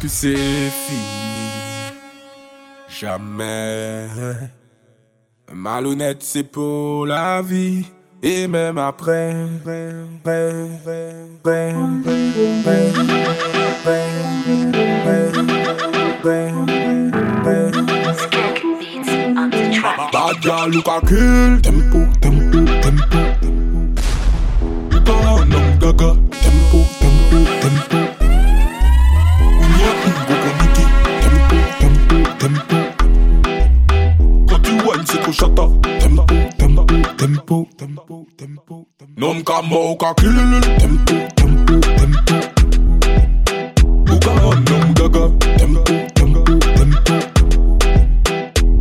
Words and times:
plus 0.04 0.10
c'est 0.10 0.70
fini. 0.86 1.00
Jamais. 2.88 4.06
Malhonnête, 5.52 6.22
c'est 6.22 6.44
pour 6.44 7.06
la 7.06 7.40
vie. 7.42 7.86
Et 8.22 8.46
même 8.46 8.78
après. 8.78 9.34
Bad 20.12 20.42
girl, 20.42 20.70
look 20.70 20.88
a 20.88 21.00
kill 21.06 21.60
Tempo, 21.62 21.98
tempo, 22.20 22.58
tempo 22.80 23.14
gaga 25.80 26.23
shut 35.34 35.58
up. 35.58 35.70
Tempo, 35.98 36.24
tempo, 36.58 36.86
tempo, 37.16 37.66
tempo, 37.76 38.26
tempo. 38.36 38.86
Non 39.16 39.42
ka 39.42 39.62
mo 39.62 39.96
ka 39.96 40.14
kill. 40.14 40.36
Tempo, 40.78 41.14
tempo, 41.34 41.74
tempo. 41.98 42.36
Uka 44.14 44.32
on 44.48 44.58
nom 44.68 44.86
gaga. 44.94 45.24
Tempo, 45.58 45.94
tempo, 46.14 46.42
tempo. 46.76 47.14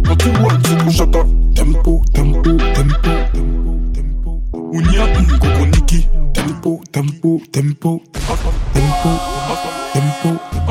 Quand 0.06 0.18
tu 0.18 0.30
vois 0.40 0.54
le 0.54 0.60
sucre, 0.68 0.92
shut. 0.92 1.16
Tempo, 1.56 2.02
tempo, 2.14 2.42
tempo, 2.76 3.12
tempo. 3.94 4.32
Unia 4.54 5.04
un 5.18 5.26
coconiki. 5.42 6.00
Tempo, 6.34 6.82
tempo, 6.92 7.42
tempo. 7.52 8.02
Tempo, 8.14 8.40
tempo, 8.74 9.10
tempo. 9.94 10.63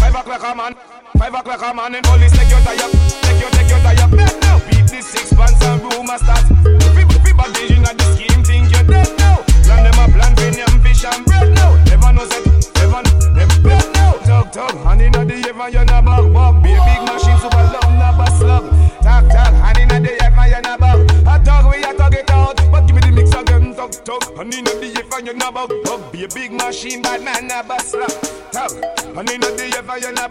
Five 0.00 0.14
o'clock 0.14 0.44
a 0.44 0.54
man, 0.56 0.74
five 1.18 1.34
o'clock 1.34 1.62
a 1.62 1.74
man, 1.74 1.94
and 1.94 2.04
police 2.06 2.32
take 2.32 2.50
your 2.50 2.60
tie 2.60 2.80
up, 2.82 2.90
take 3.22 3.40
your, 3.40 3.50
take 3.50 3.68
your 3.68 3.80
tie 3.80 4.02
up, 4.02 4.10
dead 4.10 4.36
now. 4.42 4.58
Beat 4.70 4.86
this 4.88 5.06
six 5.06 5.32
pants 5.32 5.62
and 5.64 5.82
rumor 5.82 6.18
start. 6.18 6.44
Everybody 6.66 7.74
in 7.74 7.82
the 7.82 8.04
scheme 8.14 8.42
think 8.44 8.72
you're 8.72 8.84
dead 8.84 9.10
now. 9.18 9.42
Plan 9.64 9.84
them 9.84 9.98
a 9.98 10.04
plan 10.12 10.32
for 10.36 10.50
them 10.50 10.80
fish 10.82 11.04
and 11.04 11.24
bread 11.24 11.54
now. 11.54 11.72
Never 11.84 12.12
know 12.12 12.26
set, 12.26 12.44
never, 12.76 13.02
never 13.32 13.60
bread 13.62 13.86
now. 13.94 14.12
talk. 14.24 14.52
tug, 14.52 14.74
hand 14.84 15.02
in 15.02 15.12
the 15.12 15.36
heaven, 15.46 15.72
you're 15.72 15.84
not 15.84 16.04
bug, 16.04 16.32
bug. 16.32 16.62
Be 16.62 16.74
a 16.74 16.80
big 16.84 17.00
machine, 17.06 17.38
super 17.38 17.64
love, 17.72 17.92
not 17.96 18.20
a 18.20 18.30
slug. 18.36 18.64
talk. 19.02 19.24
tug, 19.30 19.54
hand 19.54 19.78
in 19.78 20.02
the 20.02 20.12
heaven, 20.20 20.50
you're 20.50 20.60
not 20.62 20.80
bug, 20.80 21.00
a 21.00 21.44
tug, 21.44 21.64
we 21.70 21.84
a 21.84 21.94
talk 21.94 22.14
it 22.14 22.30
out, 22.30 22.56
but 22.70 22.86
give 22.86 22.96
me 22.96 23.02
the 23.02 23.12
mix 23.12 23.32
again. 23.32 23.74
talk, 23.74 23.92
talk. 24.04 24.36
hand 24.36 24.54
in 24.54 24.64
the 24.64 24.92
heaven, 24.94 25.26
you're 25.26 25.36
not 25.36 25.54
bug, 25.54 25.72
bug. 25.84 26.12
Be 26.12 26.24
a 26.24 26.28
big 26.28 26.52
machine, 26.52 27.02
bad 27.02 27.22
man, 27.22 27.46
not 27.46 27.70
a 27.70 27.82
slug. 27.82 28.10
Tug. 28.52 28.99
Honey, 29.14 29.38
no 29.38 29.50
the 29.56 29.74
ever 29.76 29.98
you 29.98 30.12
na. 30.12 30.28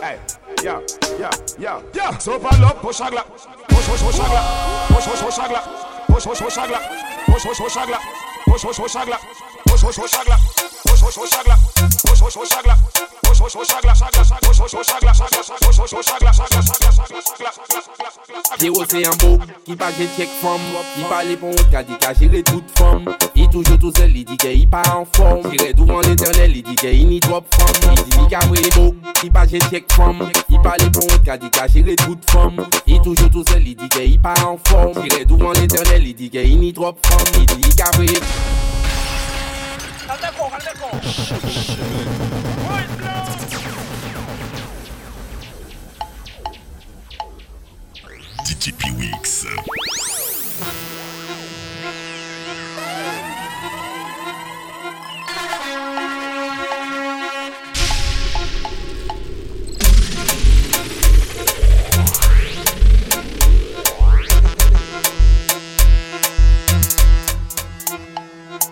Hey, 0.00 0.18
yeah, 0.62 0.80
yeah, 1.18 1.30
yeah, 1.58 1.82
yeah. 1.92 2.18
So 2.18 2.38
pull 2.38 2.64
up, 2.64 2.80
push 2.80 3.00
a 3.00 3.04
glock, 3.04 3.26
push, 3.68 3.86
push, 3.86 4.02
push 4.02 4.18
a 4.18 4.22
glock, 4.22 4.88
push, 4.88 5.04
push, 5.04 5.20
push 5.20 5.38
a 5.38 5.42
glock, 5.42 6.06
push, 6.06 6.24
push, 6.24 6.40
push 6.40 6.56
a 6.56 6.60
glock, 6.60 7.26
push, 7.26 7.44
push, 7.44 7.58
push 7.58 7.76
a 7.76 7.80
glock, 7.80 8.02
push, 8.46 8.62
push, 8.62 8.76
push 8.78 8.94
a 8.94 8.98
glock. 9.00 9.51
Zero 18.60 18.84
se 18.86 19.00
yon 19.02 19.16
bok, 19.18 19.42
ki 19.66 19.74
pa 19.74 19.88
gen 19.96 20.06
chek 20.14 20.30
fom 20.38 20.62
Li 20.94 21.02
pale 21.10 21.34
pon 21.40 21.50
wot 21.50 21.68
ka 21.72 21.82
di 21.82 21.98
ka 21.98 22.12
jire 22.14 22.44
tout 22.46 22.62
fom 22.78 23.02
Li 23.34 23.48
toujou 23.50 23.74
tou 23.82 23.90
zel, 23.98 24.12
li 24.14 24.22
di 24.22 24.38
ke 24.38 24.52
yi 24.54 24.68
pa 24.70 24.84
an 24.92 25.02
fom 25.18 25.42
Jire 25.50 25.72
douvan 25.74 26.06
l'eternel, 26.06 26.54
li 26.54 26.62
di 26.62 26.78
ke 26.78 26.94
yi 26.94 27.04
ni 27.08 27.18
drop 27.26 27.50
fom 27.58 27.74
Li 27.90 28.06
di 28.06 28.20
mi 28.20 28.28
ka 28.30 28.46
vre 28.46 28.62
bok, 28.78 29.12
ki 29.18 29.30
pa 29.34 29.46
gen 29.50 29.66
chek 29.66 29.90
fom 29.96 30.22
Li 30.30 30.62
pale 30.62 30.92
pon 30.94 31.10
wot 31.10 31.26
ka 31.26 31.40
di 31.42 31.50
ka 31.50 31.66
jire 31.66 31.98
tout 32.06 32.30
fom 32.30 32.62
Li 32.86 33.02
toujou 33.02 33.28
tou 33.28 33.42
zel, 33.50 33.66
li 33.66 33.74
di 33.74 33.90
ke 33.90 34.06
yi 34.06 34.18
pa 34.22 34.38
an 34.46 34.62
fom 34.70 34.94
Jire 35.02 35.24
douvan 35.26 35.58
l'eternel, 35.58 36.06
li 36.06 36.14
di 36.14 36.30
ke 36.30 36.46
yi 36.46 36.54
ni 36.54 36.70
drop 36.70 37.02
fom 37.08 37.26
Li 37.34 37.48
di 37.50 37.64
mi 37.64 37.74
ka 37.74 37.90
vre 37.98 38.71
DTP 48.44 48.92
Weeks. 48.98 49.46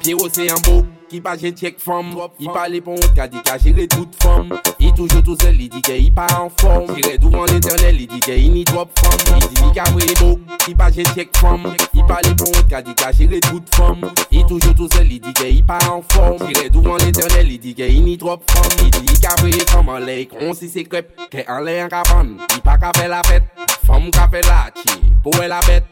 Pierrot 0.02 0.28
c'est 0.32 0.50
un 0.50 0.54
beau 0.60 0.89
ki 1.10 1.18
pa 1.20 1.34
je 1.36 1.50
tchek 1.50 1.80
fom 1.82 2.12
I 2.38 2.46
pale 2.54 2.80
pon 2.80 2.98
ka 3.16 3.26
di 3.26 3.40
ka 3.42 3.56
jire 3.58 3.86
tout 3.90 4.14
fom. 4.22 4.50
I 4.78 4.92
toujou 4.94 5.22
tout 5.22 5.36
sel, 5.42 5.56
li 5.58 5.68
di 5.68 5.80
ke 5.82 5.96
i 5.98 6.10
pa 6.14 6.26
an 6.38 6.50
fom. 6.60 6.86
Jire 6.94 7.16
douvan 7.18 7.46
l'eternel, 7.50 7.96
li 7.98 8.06
di 8.06 8.20
ke 8.22 8.36
i 8.38 8.48
ni 8.48 8.62
drop 8.64 8.92
fom. 9.00 9.16
Li 9.34 9.48
di 9.48 9.64
li 9.64 9.70
ka 9.74 9.84
vre 9.90 10.14
bok, 10.20 10.54
ki 10.64 10.74
pa 10.78 10.90
je 10.94 11.04
tchek 11.10 11.34
fom. 11.40 11.66
I 11.66 12.04
pale 12.08 12.34
pon 12.38 12.62
ka 12.70 12.80
di 12.86 12.94
ka 12.94 13.10
jire 13.16 13.40
tout 13.48 13.74
fom. 13.74 14.06
I 14.30 14.44
toujou 14.46 14.74
tout 14.78 14.94
sel, 14.94 15.08
li 15.10 15.18
di 15.18 15.34
ke 15.36 15.50
i 15.50 15.62
pa 15.66 15.80
an 15.90 16.04
fom. 16.14 16.38
Jire 16.46 16.70
douvan 16.70 17.02
l'eternel, 17.02 17.48
li 17.50 17.58
di 17.58 17.74
ke 17.74 17.90
i 17.90 17.98
ni 18.04 18.16
drop 18.20 18.46
fom. 18.54 18.70
Li 18.78 18.92
di 18.94 19.02
li 19.08 19.18
ka 19.20 19.34
vre 19.42 19.66
fom, 19.72 19.90
an 19.96 20.06
le 20.06 20.20
kon 20.30 20.54
si 20.54 20.70
se 20.70 20.86
krep 20.86 21.10
Ke 21.30 21.44
an 21.50 21.64
le 21.66 21.80
an 21.82 21.90
kapan, 21.92 22.36
i 22.56 22.62
pa 22.64 22.78
ka 22.80 22.94
fe 22.96 23.08
la 23.10 23.20
fet 23.26 23.50
Fom 23.88 24.08
ka 24.14 24.28
fe 24.30 24.44
la 24.46 24.68
chi, 24.78 25.00
pou 25.24 25.34
e 25.42 25.50
la 25.50 25.60
bet. 25.66 25.84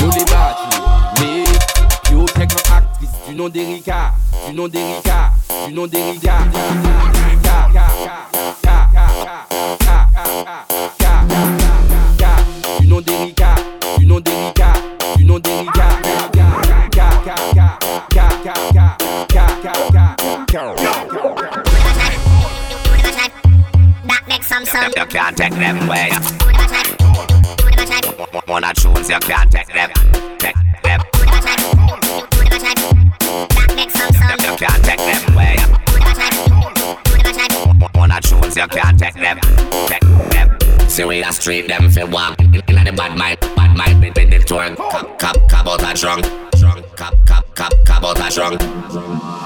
Yo 0.00 0.10
de 0.12 0.24
bati, 0.32 0.82
me. 1.20 1.95
Un 2.16 2.22
actrice 2.22 3.10
du 3.28 3.34
nom 3.34 3.50
d'Erika, 3.50 4.14
du 4.48 4.54
nom 4.54 4.68
d'Erika, 4.68 5.32
du 5.66 5.74
nom 5.74 5.86
d'Erika. 5.86 6.38
Du 12.80 12.86
nom 12.86 13.00
d'Erika, 13.02 13.54
du 13.98 14.06
nom 14.06 14.20
d'Erika, 14.20 14.72
du 15.16 15.24
nom 15.26 15.38
d'Erika. 15.38 15.82
You 24.96 25.04
can't 25.06 25.36
take 25.36 25.52
them 25.52 25.86
away. 25.86 26.10
Wanna 28.48 28.72
choose, 28.74 29.10
you 29.10 29.18
can't 29.18 29.52
take 29.52 29.66
them. 29.66 29.90
Take 30.38 30.56
Can't 34.58 34.84
take 34.84 34.98
them 34.98 35.34
away. 35.34 35.56
Wanna 37.94 38.20
choose, 38.22 38.56
you 38.56 38.66
can't 38.68 38.98
take 38.98 39.14
them. 39.14 39.38
Take 39.86 40.00
them. 40.30 40.56
A 40.98 41.32
street 41.32 41.68
them 41.68 41.90
fi 41.90 42.04
walk 42.04 42.40
inna 42.40 42.84
the 42.84 42.92
bad 42.96 43.18
mind, 43.18 43.38
bad 43.54 43.76
mind 43.76 44.00
with 44.00 44.14
the 44.14 44.22
twerk. 44.22 44.76
Cop, 44.76 45.18
cop, 45.18 45.48
cop 45.50 45.66
out 45.66 45.82
a 45.82 45.94
drunk, 45.98 46.24
drunk. 46.58 46.96
Cop, 46.96 47.14
cop, 47.26 47.54
cop, 47.54 47.72
cop 47.84 48.04
out 48.04 48.18
a 48.18 48.34
drunk. 48.34 48.62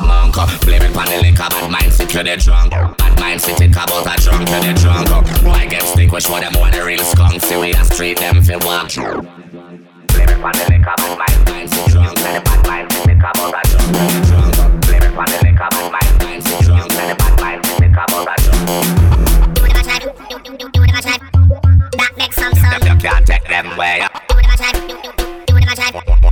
Monk 0.07 0.39
up, 0.39 0.61
blame 0.61 0.83
it 0.83 0.95
pon 0.95 1.07
the 1.07 1.19
liquor. 1.23 1.49
Bad 1.49 1.71
mind 1.71 1.93
sit 1.93 2.09
to 2.11 2.23
the 2.23 2.37
drunk. 2.37 2.71
Bad 2.71 3.19
mind 3.19 3.41
sit 3.41 3.61
it 3.61 3.73
cop 3.73 3.91
out 3.91 4.07
a 4.07 4.23
drunk 4.23 4.47
to 4.47 4.61
the 4.61 4.73
drunk. 4.81 5.09
Why 5.45 5.67
get 5.67 5.83
stick 5.83 6.13
with 6.13 6.23
show 6.23 6.39
them 6.39 6.53
what 6.55 6.73
the 6.73 6.85
real 6.85 7.03
skunk. 7.03 7.35
A 7.35 7.85
street 7.85 8.19
them 8.19 8.43
fi 8.43 8.57
walk. 8.59 8.95
Blame 8.95 10.29
it 10.29 10.41
pon 10.41 10.53
the 10.53 10.67
liquor. 10.71 10.95
Bad 11.19 11.49
mind, 11.49 11.71
sit 11.71 11.87
drunk. 11.91 12.19
And 12.21 12.37
the 12.37 12.41
bad 12.43 12.67
mind 12.67 12.93
sit 12.93 13.09
it 13.09 13.21
cop 13.21 13.37
out 13.39 13.55
a 13.55 13.69
drunk 13.69 14.30
to 15.27 15.29
the 15.29 15.29
drunk. 15.29 15.29
Blame 15.29 15.29
it 15.29 15.29
pon 15.29 15.29
the 15.29 15.39
liquor. 15.43 15.69
Bad 15.71 15.93
mind, 15.93 16.09
mind 16.23 16.45
sit 16.47 16.61
drunk. 16.61 16.93
And 16.93 17.11
the 17.11 17.17
bad 17.17 17.41
mind 17.41 17.65
sit 17.67 17.83
it 17.83 17.93
cop 17.95 18.11
out 18.13 18.29
a 18.29 18.37
drunk. 18.41 18.61
You 22.85 22.97
can't 22.97 23.27
take 23.27 23.47
them 23.49 23.67
away. 23.73 24.07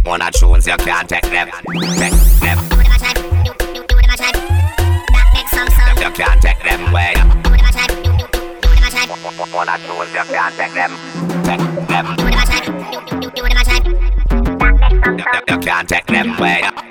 Wanna 0.04 0.30
choose, 0.30 0.66
you 0.66 0.76
can't 0.76 1.08
take 1.08 1.22
them. 1.22 1.50
Take 1.98 2.12
them. 2.40 2.58
You 5.98 6.10
can't 6.12 6.40
take 6.42 6.62
them 6.62 6.80
away. 6.88 7.14
Wanna 9.52 9.78
choose, 9.78 10.12
you 10.14 10.24
can't 10.24 10.54
take 10.56 10.72
them. 10.74 10.92
Take 11.44 11.60
them. 11.88 12.06
You 15.48 15.58
can't 15.58 15.88
take 15.88 16.06
them 16.06 16.38
away. 16.38 16.87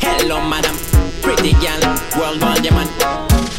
Hello, 0.00 0.40
madam. 0.48 0.76
Pretty 1.22 1.52
girl. 1.52 1.80
World 2.18 2.42
world, 2.42 2.64
yeah, 2.64 2.74
man. 2.74 2.88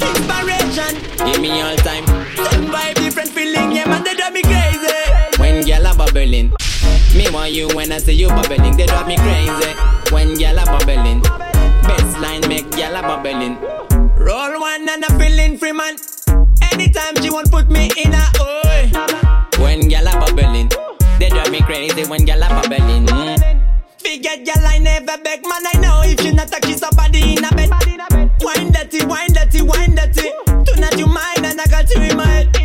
Inspiration. 0.04 0.96
Give 1.26 1.42
me 1.42 1.62
all 1.62 1.76
time. 1.78 2.06
Some 2.36 2.68
vibe, 2.68 2.96
different 2.96 3.30
feeling, 3.30 3.72
yeah, 3.72 3.88
man. 3.88 4.04
They 4.04 4.16
drive 4.16 4.34
me 4.34 4.44
crazy. 4.44 4.92
When 5.40 5.66
girl 5.66 5.88
are 5.88 5.96
bubbling. 5.96 6.52
Me 7.16 7.30
want 7.32 7.52
you 7.52 7.68
when 7.70 7.92
I 7.92 7.98
see 8.00 8.14
you 8.14 8.28
bubbling. 8.28 8.76
They 8.76 8.86
drive 8.86 9.08
me 9.08 9.18
crazy. 9.18 9.99
When 10.12 10.36
girl 10.38 10.60
are 10.60 10.66
bubbling. 10.66 11.22
Best 11.22 12.20
line 12.20 12.48
make 12.48 12.70
girl 12.72 12.96
are 12.96 13.04
bubbling. 13.04 13.58
Roll 14.18 14.60
one 14.60 14.90
and 14.90 15.06
I'm 15.06 15.20
feeling 15.20 15.58
free, 15.58 15.72
man. 15.72 15.96
Anytime 16.72 17.16
she 17.22 17.30
want 17.30 17.52
put 17.52 17.70
me 17.70 17.90
in 17.98 18.14
a 18.14 18.24
oi. 18.42 18.90
When 19.62 19.88
girl 19.88 20.08
are 20.08 20.20
bubbling. 20.20 20.70
They 21.20 21.30
drive 21.30 21.52
me 21.52 21.62
crazy 21.62 22.06
when 22.06 22.26
girl 22.26 22.44
are 22.44 22.50
bubbling. 22.62 23.06
Mm. 23.06 23.62
Forget 24.00 24.46
girl, 24.46 24.66
I 24.66 24.80
never 24.80 25.18
beg, 25.24 25.44
man. 25.44 25.64
I 25.74 25.80
know 25.80 26.02
if 26.04 26.24
you 26.24 26.34
not 26.34 26.56
a 26.56 26.60
kiss 26.60 26.80
somebody 26.80 27.36
in 27.38 27.46
a 27.46 27.50
bed. 27.52 27.70
Wine 28.42 28.72
dirty, 28.72 29.06
wine 29.06 29.34
dirty, 29.34 29.62
wine 29.62 29.96
dirty. 29.96 30.32
Tonight 30.66 30.98
you 30.98 31.06
mine 31.06 31.46
and 31.46 31.62
I 31.62 31.66
got 31.68 31.90
you 31.94 32.02
in 32.02 32.18
my 32.18 32.26
head. 32.26 32.56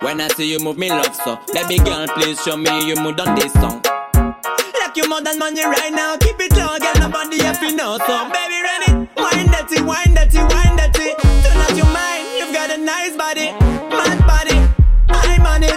When 0.00 0.20
I 0.20 0.28
see 0.28 0.50
you 0.50 0.58
move 0.60 0.78
me 0.78 0.88
love 0.88 1.14
so, 1.14 1.38
baby 1.52 1.78
girl, 1.78 2.06
please 2.08 2.40
show 2.42 2.56
me 2.56 2.88
you 2.88 2.96
move 2.96 3.18
on 3.20 3.34
this 3.34 3.52
song. 3.54 3.82
You 4.96 5.06
more 5.10 5.20
than 5.20 5.38
money 5.38 5.62
right 5.62 5.92
now, 5.92 6.16
keep 6.16 6.40
it 6.40 6.52
low, 6.56 6.78
girl. 6.78 6.94
Nobody 6.98 7.42
have 7.44 7.60
to 7.60 7.70
know 7.76 7.98
so, 8.06 8.30
baby, 8.32 8.56
ready? 8.64 9.06
Wine 9.14 9.46
dirty, 9.52 9.82
wine 9.84 10.14
dirty, 10.14 10.38
wine 10.40 10.72
dirty. 10.74 11.12
Tonight 11.44 11.76
you 11.76 11.84
mine, 11.84 12.24
you've 12.38 12.54
got 12.54 12.70
a 12.70 12.78
nice 12.78 13.14
body, 13.14 13.52
mad 13.92 14.26
body. 14.26 14.56
I'm 15.10 15.44
on 15.44 15.62
it, 15.62 15.76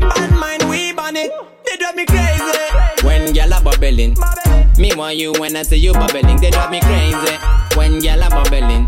bad 0.00 0.30
mind, 0.38 0.70
we 0.70 0.92
on 0.92 1.16
it. 1.16 1.32
They 1.66 1.76
drive 1.78 1.96
me 1.96 2.06
crazy. 2.06 3.04
When 3.04 3.32
girl 3.32 3.54
are 3.54 3.60
bubbling, 3.60 4.14
me 4.78 4.94
want 4.94 5.16
you 5.16 5.32
when 5.32 5.56
I 5.56 5.62
see 5.62 5.76
you 5.76 5.92
bubbling. 5.92 6.36
They 6.40 6.50
drive 6.50 6.70
me 6.70 6.78
crazy. 6.80 7.36
When 7.74 7.98
girl 7.98 8.22
are 8.22 8.30
bubbling, 8.30 8.86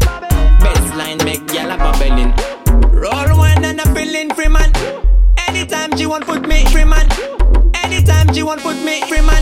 best 0.63 0.95
line 0.95 1.19
make 1.25 1.45
girl 1.49 1.73
are 1.73 1.79
bubbling. 1.79 2.31
Roll 2.95 3.37
one 3.37 3.65
and 3.65 3.81
I'm 3.81 3.95
feeling 3.97 4.31
free 4.33 4.47
man. 4.47 4.73
Anytime 5.49 5.97
she 5.99 6.07
want 6.07 6.25
put 6.25 6.47
me 6.47 6.65
free 6.67 6.85
man. 6.85 7.09
Anytime 8.03 8.35
she 8.35 8.43
want 8.43 8.61
put 8.63 8.77
me 8.85 9.01
free 9.03 9.21
man. 9.21 9.41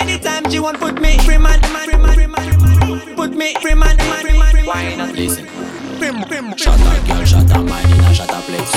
Anytime 0.00 0.48
she 0.48 0.60
want 0.60 0.78
put 0.78 1.00
me 1.00 1.18
free 1.18 1.36
man. 1.36 1.60
Free 1.60 1.96
man, 1.96 2.14
free 2.14 2.26
man, 2.28 2.44
free 2.44 2.60
man. 2.60 3.16
Put 3.16 3.34
me 3.34 3.54
free 3.54 3.74
man, 3.74 3.98
free 3.98 4.38
man, 4.38 4.50
free 4.52 4.66
man. 4.66 5.16
Listen. 5.16 5.48
Shut 6.56 6.78
up, 6.78 7.06
girl, 7.08 7.24
shut 7.24 7.50
up, 7.50 7.64
mind 7.64 7.90
in 7.90 8.04
a 8.04 8.14
shut 8.14 8.30
up 8.30 8.44
place. 8.44 8.70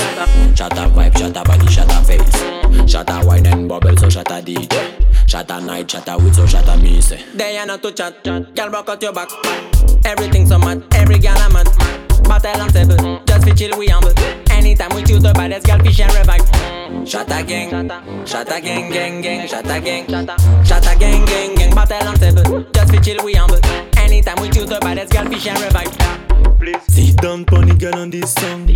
Shut 0.58 0.76
up 0.76 0.90
vibe, 0.90 1.16
shut 1.16 1.36
up 1.36 1.46
body, 1.46 1.66
shut 1.68 1.88
up 1.92 2.04
face. 2.04 2.90
Shut 2.90 3.08
up 3.08 3.24
wine 3.26 3.46
and 3.46 3.68
bubble, 3.68 3.96
so 3.96 4.10
shut 4.10 4.28
up 4.32 4.44
DJ. 4.44 5.28
Shut 5.28 5.52
up 5.52 5.62
night, 5.62 5.88
shut 5.88 6.08
up 6.08 6.20
with, 6.22 6.34
so 6.34 6.44
shut 6.44 6.68
up 6.68 6.80
me 6.80 7.00
say. 7.00 7.22
They 7.32 7.58
are 7.58 7.66
not 7.66 7.82
to 7.82 7.92
chat. 7.92 8.24
Girl, 8.24 8.70
rock 8.70 8.88
out 8.88 9.00
your 9.00 9.12
back. 9.12 9.30
Everything 10.04 10.46
so 10.46 10.58
mad. 10.58 10.82
Every 10.94 11.20
girl 11.20 11.36
I'm 11.38 11.52
mad. 11.52 11.66
Battle 12.24 12.60
and 12.60 12.72
table. 12.72 12.96
Just 12.96 13.28
Just 13.28 13.44
fi 13.44 13.54
chill 13.54 13.78
we 13.78 13.86
humble. 13.86 14.12
Anytime 14.50 14.96
we 14.96 15.04
choose 15.04 15.22
the 15.22 15.32
baddest 15.32 15.64
girl, 15.64 15.78
fish 15.78 16.00
and 16.00 16.12
revive. 16.12 16.75
Shot 17.04 17.30
a 17.30 17.42
gang, 17.42 17.70
shot 18.26 18.48
a 18.48 18.60
gang, 18.60 18.90
gang, 18.90 19.20
gang, 19.20 19.48
shot 19.48 19.66
a 19.66 19.80
gang, 19.80 20.06
shot 20.64 20.86
a 20.86 20.98
gang, 20.98 21.24
gang, 21.24 21.54
gang. 21.54 21.74
Battle 21.74 22.08
on 22.08 22.16
table. 22.16 22.64
Just 22.72 22.90
fi 22.92 22.98
chill 22.98 23.24
we 23.24 23.34
humble. 23.34 23.60
Anytime 23.96 24.40
we 24.40 24.48
choose 24.50 24.66
the 24.68 24.78
baddest 24.80 25.12
girl, 25.12 25.24
fish 25.26 25.46
and 25.46 25.60
revive. 25.60 26.86
Sit 26.88 27.16
down, 27.18 27.44
pony 27.44 27.74
girl 27.74 27.96
on 27.96 28.10
this 28.10 28.34
song. 28.34 28.68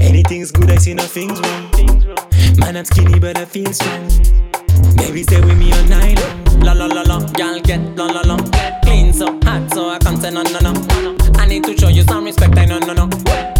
Anything's 0.00 0.50
good, 0.50 0.70
I 0.70 0.76
see 0.76 0.94
nothing's 0.94 1.40
wrong. 1.40 1.70
Man, 2.58 2.76
I'm 2.76 2.84
skinny, 2.84 3.18
but 3.18 3.36
I 3.36 3.44
feel 3.44 3.72
strong. 3.72 4.08
Baby, 4.96 5.22
stay 5.22 5.40
with 5.40 5.58
me 5.58 5.72
all 5.72 5.84
night 5.84 6.18
long. 6.20 6.60
La 6.60 6.72
la 6.72 6.86
la 6.86 7.02
la, 7.02 7.20
girl 7.32 7.60
get 7.60 7.80
la 7.96 8.06
la 8.06 8.22
la. 8.22 8.36
Clean 8.82 9.12
so 9.12 9.38
hot, 9.42 9.72
so 9.74 9.90
I 9.90 9.98
can't 9.98 10.20
say 10.20 10.30
no 10.30 10.42
no 10.42 10.60
no. 10.60 11.16
I 11.34 11.46
need 11.46 11.64
to 11.64 11.76
show 11.76 11.88
you 11.88 12.02
some 12.02 12.24
respect, 12.24 12.56
I 12.58 12.64
no 12.64 12.78
no 12.78 12.92
no. 12.92 13.55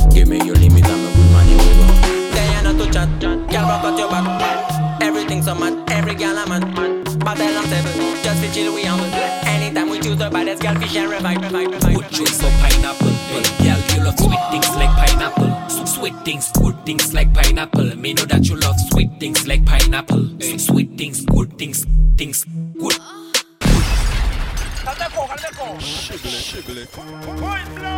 Girl 3.82 3.82
rock 3.82 3.92
out 3.92 3.98
your 3.98 4.08
back. 4.10 5.02
Everything 5.02 5.42
so 5.42 5.54
mad, 5.54 5.90
every 5.90 6.14
girl 6.14 6.36
a 6.36 6.46
man. 6.48 7.04
Battle 7.18 7.58
on 7.58 7.64
table, 7.64 8.22
just 8.22 8.40
fi 8.42 8.52
chill 8.52 8.74
we 8.74 8.82
humble. 8.84 9.06
Anytime 9.46 9.90
we 9.90 10.00
choose 10.00 10.16
the 10.16 10.30
baddest 10.30 10.62
girl, 10.62 10.74
fish 10.76 10.96
and 10.96 11.10
revive, 11.10 11.40
revive, 11.42 11.70
revive. 11.70 11.94
Good 11.96 12.10
choice 12.10 12.42
of 12.42 12.52
pineapple. 12.60 13.14
Girl, 13.62 13.80
you 13.94 14.04
love 14.04 14.18
sweet 14.18 14.40
things 14.50 14.68
like 14.76 14.90
pineapple. 14.96 15.68
Sweet 15.86 16.14
things, 16.24 16.52
good 16.52 16.84
things 16.84 17.14
like 17.14 17.32
pineapple. 17.34 17.96
Me 17.96 18.14
know 18.14 18.24
that 18.24 18.46
you 18.48 18.56
love 18.56 18.76
sweet 18.92 19.10
things 19.18 19.46
like 19.46 19.64
pineapple. 19.64 20.42
S- 20.42 20.66
Sweet 20.66 20.96
things, 20.98 21.24
good 21.26 21.58
things, 21.58 21.86
things, 22.16 22.44
good. 22.78 22.94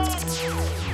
DTP 0.08 0.87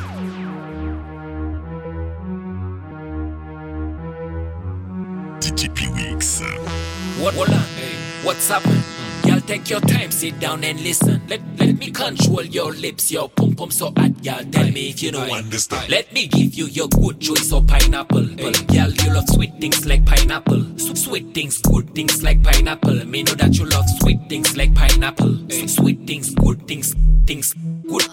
What, 7.24 7.36
what, 7.36 7.48
hey, 7.48 7.96
what's 8.22 8.50
up? 8.50 8.62
Hmm. 8.66 9.28
Y'all 9.28 9.40
take 9.40 9.70
your 9.70 9.80
time, 9.80 10.10
sit 10.10 10.38
down 10.40 10.62
and 10.62 10.78
listen. 10.82 11.22
Let, 11.26 11.40
let 11.58 11.78
me 11.78 11.90
control 11.90 12.42
your 12.42 12.70
lips, 12.70 13.10
your 13.10 13.30
pum 13.30 13.54
pum 13.54 13.70
so 13.70 13.94
hot, 13.96 14.22
y'all. 14.22 14.44
Tell 14.44 14.70
me 14.70 14.90
if 14.90 15.02
you 15.02 15.10
know 15.10 15.22
understand. 15.22 15.88
Let 15.88 16.12
me 16.12 16.26
give 16.26 16.52
you 16.52 16.66
your 16.66 16.86
good 16.88 17.22
choice 17.22 17.50
of 17.50 17.66
pineapple. 17.66 18.26
Hey. 18.26 18.52
Girl, 18.52 18.90
you 18.90 19.14
love 19.14 19.26
sweet 19.30 19.58
things 19.58 19.86
like 19.86 20.04
pineapple. 20.04 20.76
Sweet 20.76 21.32
things, 21.32 21.62
good 21.62 21.94
things 21.94 22.22
like 22.22 22.42
pineapple. 22.42 23.06
Me 23.06 23.22
know 23.22 23.32
that 23.32 23.56
you 23.56 23.64
love 23.70 23.86
sweet 24.02 24.20
things 24.28 24.54
like 24.54 24.74
pineapple. 24.74 25.48
Sweet 25.48 26.06
things, 26.06 26.34
good 26.34 26.68
things, 26.68 26.94
things, 27.24 27.54
good. 27.88 28.04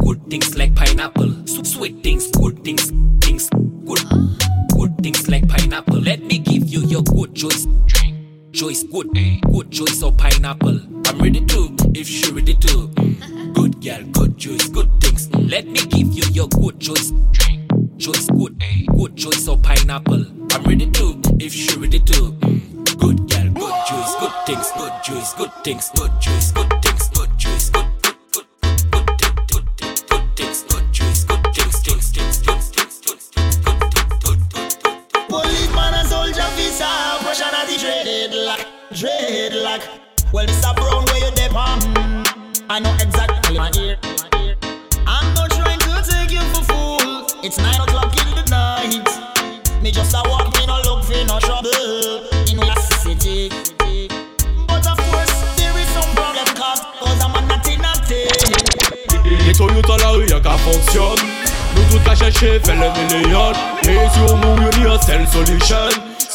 Good 0.00 0.30
things 0.30 0.56
like 0.56 0.74
pineapple. 0.74 1.46
Sweet 1.46 2.02
things, 2.02 2.30
good 2.30 2.64
things, 2.64 2.90
things, 3.20 3.50
good. 3.84 4.00
Good 4.74 4.96
things 5.02 5.28
like 5.28 5.46
pineapple. 5.46 6.00
Let 6.00 6.22
me 6.22 6.38
give 6.38 6.66
you 6.66 6.80
your 6.86 7.02
good 7.02 7.34
choice. 7.34 7.66
Choice 8.58 8.82
good, 8.82 9.08
good 9.52 9.70
choice 9.70 10.02
of 10.02 10.16
pineapple. 10.16 10.80
I'm 11.06 11.18
ready 11.20 11.46
to, 11.46 11.76
if 11.94 12.08
she 12.08 12.28
ready 12.32 12.54
to. 12.54 12.88
Good 13.54 13.80
girl, 13.80 14.02
good 14.10 14.36
choice, 14.36 14.68
good 14.68 14.90
things. 15.00 15.32
Let 15.32 15.64
me 15.64 15.78
give 15.86 16.12
you 16.12 16.24
your 16.32 16.48
good 16.48 16.80
choice. 16.80 17.12
Choice 17.98 18.26
good, 18.26 18.60
good 18.96 19.16
choice 19.16 19.46
of 19.46 19.62
pineapple. 19.62 20.26
I'm 20.52 20.64
ready 20.64 20.90
to, 20.90 21.20
if 21.38 21.52
she 21.52 21.78
ready 21.78 22.00
to. 22.00 22.32
Good 22.98 23.30
girl, 23.30 23.48
good 23.54 23.74
choice, 23.86 24.14
good 24.18 24.32
things, 24.44 24.72
good 24.76 24.92
choice, 25.04 25.34
good 25.34 25.52
things, 25.62 25.90
good 25.94 26.20
choice, 26.20 26.50
good 26.50 26.68
things, 26.82 26.87
dreadlock. 38.98 39.82
Well, 40.32 40.46
Mr. 40.46 40.74
Brown, 40.74 41.04
where 41.06 41.18
you 41.22 41.30
dep 41.36 41.54
on? 41.54 41.78
I 42.68 42.80
know 42.80 42.92
exactly 43.00 43.56
my 43.56 43.70
ear. 43.78 43.96
I'm 45.06 45.32
not 45.34 45.50
trying 45.52 45.78
to 45.78 46.02
take 46.02 46.32
you 46.32 46.42
for 46.50 46.64
fool. 46.66 47.26
It's 47.44 47.58
nine 47.58 47.80
o'clock 47.80 48.10
in 48.18 48.34
the 48.34 48.44
night. 48.50 49.06
Me 49.82 49.92
just 49.92 50.12
a 50.14 50.22
walk, 50.28 50.52
me 50.58 50.66
no 50.66 50.80
look 50.82 51.04
for 51.04 51.14
no 51.30 51.38
trouble 51.38 52.26
in 52.50 52.58
our 52.58 52.76
city. 52.98 53.50
But 54.66 54.84
of 54.90 54.98
course, 55.06 55.34
there 55.54 55.78
is 55.78 55.88
some 55.94 56.10
problem, 56.18 56.48
cause, 56.58 56.82
cause 56.98 57.22
I'm 57.22 57.38
a 57.38 57.46
natty 57.46 57.76
natty. 57.78 58.26
Les 59.46 59.54
Toyota 59.54 59.96
la 59.98 60.10
rue 60.10 60.26
y'a 60.26 60.40
qu'à 60.40 60.58
fonctionne 60.58 61.24
Nous 61.76 61.84
tout 61.98 62.04
qu'à 62.04 62.14
chercher 62.14 62.58
fait 62.60 62.74
le 62.74 63.18
million 63.18 63.52
Et 63.84 64.08
si 64.12 64.20
on 64.32 64.36
mouille 64.36 64.70
ni 64.78 64.86
un 64.86 65.00
seul 65.00 65.26
solution 65.28 65.88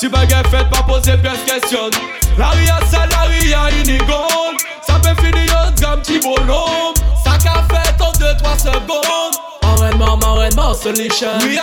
Si 0.03 0.09
bagay 0.11 0.43
fèt 0.51 0.67
pa 0.67 0.81
pose 0.83 1.13
pes 1.23 1.43
kestyon 1.47 1.93
La 2.35 2.49
ria 2.51 2.75
sal, 2.91 3.07
la 3.07 3.23
ria 3.23 3.61
inigon 3.79 4.57
Sa 4.83 4.97
pe 4.99 5.13
fini 5.21 5.45
yon 5.47 5.71
gam 5.79 6.01
ti 6.03 6.19
bolom 6.19 6.91
Sa 7.23 7.37
ka 7.39 7.63
fèt 7.69 8.03
an 8.03 8.11
2-3 8.19 8.51
segon 8.65 9.31
Enredman, 9.63 10.19
enredman, 10.27 10.75
se 10.75 10.91
li 10.91 11.07
Oui 11.39 11.55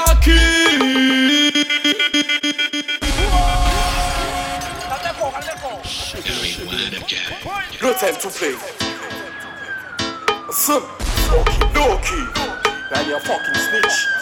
No 7.82 7.92
time 7.92 8.16
to 8.20 8.28
play. 8.28 8.56
Some, 10.50 10.84
donkey, 11.28 11.60
donkey. 11.74 12.24
Now 12.90 13.00
you're 13.06 13.20
fucking 13.20 13.60
snitch. 13.68 14.19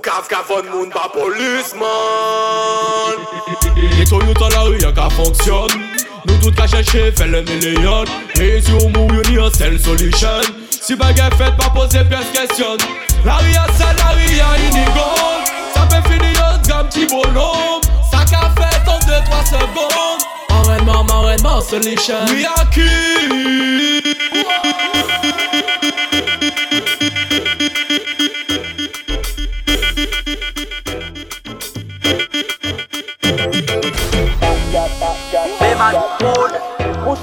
kav 0.00 0.28
kavon 0.28 0.64
moun 0.72 0.90
pa 0.90 1.08
polisman 1.12 1.50
E 4.00 4.04
to 4.08 4.16
yo 4.26 4.34
tan 4.34 4.50
la 4.54 4.64
ou 4.64 4.76
yon 4.80 4.94
ka 4.96 5.08
fonksyon 5.16 5.68
Nou 6.26 6.36
tout 6.42 6.54
ka 6.56 6.66
chèche 6.70 7.10
fè 7.18 7.26
le 7.28 7.42
milyon 7.48 8.08
E 8.40 8.60
si 8.64 8.72
ou 8.72 8.88
mou 8.94 9.08
yon 9.12 9.44
a 9.44 9.50
sel 9.56 9.76
solisyon 9.80 10.48
Si 10.70 10.96
bagay 10.96 11.30
fèt 11.40 11.58
pa 11.60 11.68
pose 11.76 12.04
pès 12.12 12.32
kèsyon 12.36 12.80
La 13.26 13.40
ou 13.40 13.52
yon 13.52 13.74
sel, 13.80 13.96
la 14.00 14.14
ou 14.14 14.30
yon 14.38 14.64
inigon 14.70 15.44
Sa 15.74 15.84
pe 15.92 16.00
fini 16.08 16.32
yon 16.38 16.56
gam 16.68 16.88
ti 16.92 17.06
bonom 17.10 17.84
Sa 18.12 18.24
ka 18.30 18.48
fèt 18.56 18.88
an 18.88 19.04
2-3 19.08 19.44
sebon 19.52 20.26
Anrenman, 20.60 21.04
anrenman 21.18 21.60
solisyon 21.68 22.24
Ou 22.30 22.42
yon 22.46 22.74
ki 22.76 24.19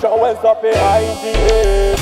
Show 0.02 0.24
us 0.26 0.44
up 0.46 0.62
behind 0.62 1.18
the 1.24 1.34
head 1.38 1.98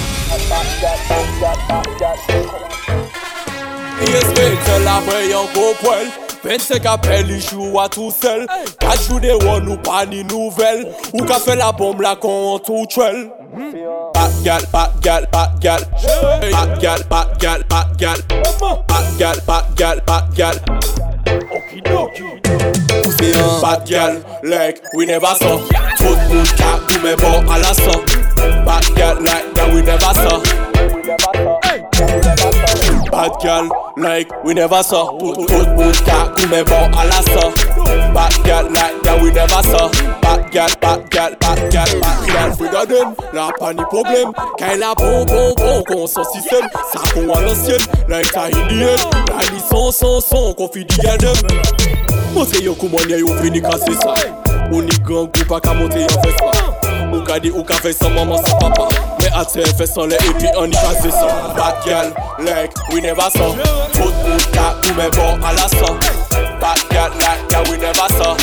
Respekte 4.13 4.79
la 4.83 4.99
mwen 5.01 5.29
yon 5.29 5.47
kopwel 5.53 6.09
25 6.43 6.89
apel 6.91 7.23
li 7.29 7.37
chou 7.41 7.79
a 7.79 7.85
tou 7.91 8.11
sel 8.11 8.43
4 8.83 9.05
jou 9.07 9.21
de 9.23 9.37
won 9.45 9.71
ou 9.71 9.79
pa 9.87 10.03
ni 10.11 10.25
nouvel 10.27 10.83
Ou 11.13 11.23
ka 11.29 11.39
fe 11.39 11.55
la 11.55 11.71
bom 11.77 12.03
la 12.03 12.17
kon 12.19 12.51
an 12.51 12.65
tou 12.67 12.83
chwel 12.91 13.29
Pat 14.17 14.43
gal, 14.43 14.67
pat 14.75 14.99
gal, 15.05 15.29
pat 15.31 15.55
gal 15.63 15.87
Pat 16.51 16.75
gal, 16.83 17.07
pat 17.09 17.39
gal, 17.39 17.63
pat 17.71 17.95
gal 18.01 18.27
Pat 18.91 19.15
gal, 19.23 19.41
pat 19.47 19.71
gal, 19.79 20.03
pat 20.11 20.35
gal 20.35 20.59
Okidoki. 21.25 22.23
Pat 23.61 23.87
gal, 23.87 24.23
leg, 24.43 24.79
we 24.95 25.05
never 25.05 25.33
saw. 25.35 25.59
Foot 26.05 26.19
moun 26.29 26.45
ka 26.53 26.71
ou 26.77 26.99
men 27.01 27.15
bo 27.17 27.29
alasan 27.49 27.97
Bad 28.65 28.85
girl 28.93 29.17
like 29.25 29.47
that 29.55 29.73
we 29.73 29.81
never 29.81 30.13
saw. 30.13 30.37
Bad 33.09 33.33
girl 33.41 33.69
like 33.97 34.29
we 34.43 34.53
never 34.53 34.83
saw. 34.83 35.17
Foot 35.17 35.49
moun 35.73 35.97
ka 36.05 36.29
ou 36.37 36.47
men 36.51 36.63
bo 36.69 36.77
alasan 36.93 37.49
Bad 38.13 38.37
girl 38.45 38.69
like 38.69 39.01
that 39.01 39.17
we 39.19 39.31
never 39.31 39.63
saw. 39.65 39.89
Bad 40.21 40.51
girl, 40.53 40.69
bad 40.79 41.09
girl, 41.09 41.33
bad 41.41 41.73
girl, 41.73 41.99
bad 41.99 42.29
girl. 42.29 42.53
Fwe 42.53 42.69
gaden, 42.69 43.15
la 43.33 43.49
pa 43.57 43.73
ni 43.73 43.83
problem 43.89 44.33
Kay 44.59 44.77
la 44.77 44.93
bon, 44.93 45.25
bon, 45.25 45.53
bon, 45.57 45.83
kon 45.89 46.07
son 46.07 46.23
sistem 46.35 46.69
Sa 46.93 47.01
kon 47.13 47.33
an 47.33 47.49
ansyen, 47.49 47.81
like 48.07 48.29
sa 48.29 48.45
hindien 48.45 48.93
La 49.33 49.41
li 49.49 49.61
son, 49.69 49.91
son, 49.91 50.21
son, 50.21 50.53
kon 50.53 50.69
fi 50.69 50.85
di 50.85 51.01
yadem 51.01 51.35
Mose 52.33 52.61
yo 52.63 52.75
koumanye 52.75 53.19
yo 53.25 53.33
fini 53.41 53.61
kase 53.61 53.97
sa 54.05 54.44
Ou 54.71 54.81
ni 54.81 54.95
gang 55.05 55.29
ou 55.29 55.45
pa 55.47 55.59
ka 55.61 55.73
monte 55.73 55.99
yon 56.01 56.21
fes 56.23 56.37
Ou 57.13 57.21
ka 57.23 57.37
di 57.39 57.51
ou 57.51 57.63
ka 57.63 57.75
fey 57.79 57.93
san 57.93 58.13
maman 58.15 58.41
san 58.43 58.57
papa. 58.59 58.87
Me 59.21 59.27
ate 59.39 59.63
fey 59.77 59.87
san 59.87 60.09
le 60.09 60.17
epi 60.29 60.47
an 60.57 60.67
ni 60.69 60.75
kase 60.75 61.11
san 61.13 61.53
Bad 61.55 61.75
girl, 61.85 62.07
like, 62.43 62.73
we 62.91 63.01
never 63.01 63.29
saw. 63.35 63.53
Fout 63.95 64.15
mout 64.25 64.45
ka 64.55 64.73
ou 64.83 64.93
men 64.97 65.09
bon 65.15 65.39
ala 65.45 65.67
san 65.77 65.95
Bad 66.59 66.81
girl, 66.89 67.11
like, 67.21 67.41
yeah, 67.51 67.63
we 67.69 67.77
never 67.77 68.07
saw. 68.17 68.35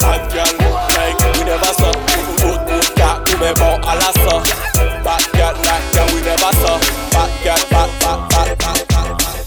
Bad 0.00 0.22
girl, 0.32 0.52
like, 0.96 1.20
we 1.36 1.42
never 1.44 1.72
saw. 1.78 1.92
Fout 2.40 2.60
mout 2.70 2.88
ka 2.96 3.10
ou 3.28 3.38
men 3.38 3.54
bon 3.60 3.76
ala 3.84 4.10
san 4.24 4.40
Bad 5.04 5.24
girl, 5.36 5.54
like, 5.68 5.86
yeah, 5.94 6.06
we 6.14 6.20
never 6.24 6.52
saw. 6.64 6.76
Bad 7.12 7.30
girl, 7.44 7.62
like 7.70 7.79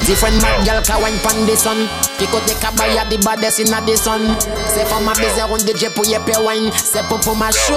Different 0.05 0.41
mad 0.41 0.65
girl 0.65 0.81
can 0.83 1.01
wine 1.01 1.17
pan 1.23 1.45
the 1.47 1.55
sun. 1.55 1.87
Pick 2.19 2.29
out 2.35 2.43
the 2.43 2.53
cabaya, 2.59 3.07
the 3.09 3.17
baddest 3.23 3.59
in 3.59 3.71
the 3.71 3.95
sun. 3.95 4.35
C'est 4.67 4.85
for 4.85 4.99
ma 4.99 5.13
baiser 5.13 5.43
on 5.49 5.57
the 5.57 5.77
jet 5.77 5.89
pour 5.95 6.05
y 6.05 6.17
pair 6.25 6.43
wine. 6.43 6.71
C'est 6.75 7.03
pour 7.07 7.19
pour 7.21 7.35
ma 7.35 7.51
show. 7.51 7.73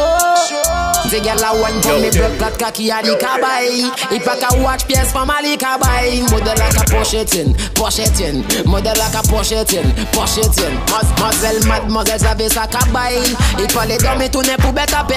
The 1.07 1.23
girl 1.23 1.39
a 1.39 1.55
wine 1.55 1.81
for 1.83 2.01
me 2.01 2.11
blood 2.11 2.37
clot 2.39 2.59
cocky 2.59 2.91
a 2.91 3.01
the 3.01 3.17
cabay. 3.17 3.87
Il 4.11 4.21
pas 4.21 4.37
qu'à 4.37 4.49
watch 4.59 4.87
pièce 4.87 5.13
for 5.13 5.25
my 5.25 5.57
cabay. 5.57 6.23
Model 6.31 6.59
like 6.59 6.75
a 6.75 6.85
pochetine, 6.91 7.55
pochetine. 7.75 8.43
Model 8.67 8.95
like 8.99 9.15
a 9.15 9.23
pochetine, 9.23 9.87
pochetine. 10.11 10.75
Mademoiselle, 10.91 11.65
mademoiselle, 11.67 12.21
savez 12.21 12.49
sa 12.49 12.67
cabay. 12.67 13.23
Il 13.59 13.67
parlait 13.73 13.99
dormir 13.99 14.31
tourner 14.33 14.57
pour 14.59 14.73
bête 14.73 14.93
à 14.93 15.05
pay. 15.05 15.15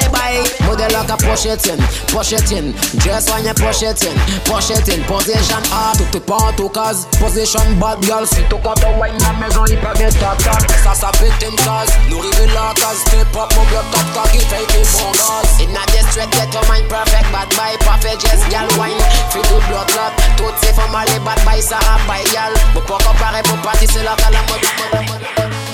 Model 0.64 0.92
like 0.92 1.10
a 1.10 1.18
pochetine, 1.18 1.82
pochetine. 2.14 2.74
Dress 3.00 3.26
wine 3.34 3.52
pochetine, 3.56 4.14
pochetine. 4.46 5.04
Position 5.06 5.58
hard, 5.72 5.98
tout 5.98 6.06
tout 6.12 6.20
pas 6.20 6.54
tout 6.56 6.70
case. 7.00 7.20
Position 7.20 7.80
bad 7.80 8.02
girl, 8.04 8.26
si 8.26 8.42
tout 8.50 8.58
quand 8.64 8.76
on 8.86 9.00
wine 9.00 9.18
la 9.20 9.48
il 9.68 9.78
peut 9.78 9.88
bien 9.98 10.10
tac 10.10 10.38
tac. 10.38 10.72
Ça 10.84 10.94
ça 10.94 11.12
pète 11.20 11.34
une 11.42 11.56
case. 11.56 11.90
Nous 12.10 12.20
rive 12.20 12.54
la 12.54 12.74
case, 12.76 13.00
step 13.06 13.28
up, 13.36 13.52
mon 13.56 13.64
bloc 13.66 13.86
top 13.92 14.24
cocky, 14.24 14.40
fait 14.40 14.66
des 14.68 14.84
bon 14.94 15.12
gaz. 15.12 15.48
In 15.62 15.76
a 15.76 16.12
straight, 16.12 16.32
get 16.32 16.54
your 16.54 16.64
mind 16.70 16.88
perfect, 16.88 17.32
bad 17.32 17.50
boy, 17.50 17.78
perfect, 17.80 18.22
just 18.22 18.50
gal 18.50 18.68
wine. 18.78 18.98
Feel 19.32 19.44
the 19.44 19.60
blood 19.68 19.88
clot, 19.88 20.14
toutes 20.38 20.58
ces 20.62 20.74
femmes 20.74 20.96
allez 20.96 21.20
bad 21.20 21.40
boy, 21.46 21.62
ça 21.62 21.78
a 21.78 21.98
by 22.08 22.24
gal. 22.32 22.54
Pour 22.74 22.84
pas 22.84 23.04
comparer, 23.04 23.88
c'est 23.88 24.04
là 24.04 24.16
qu'à 24.18 24.30
la 24.32 24.42
mode. 24.48 25.10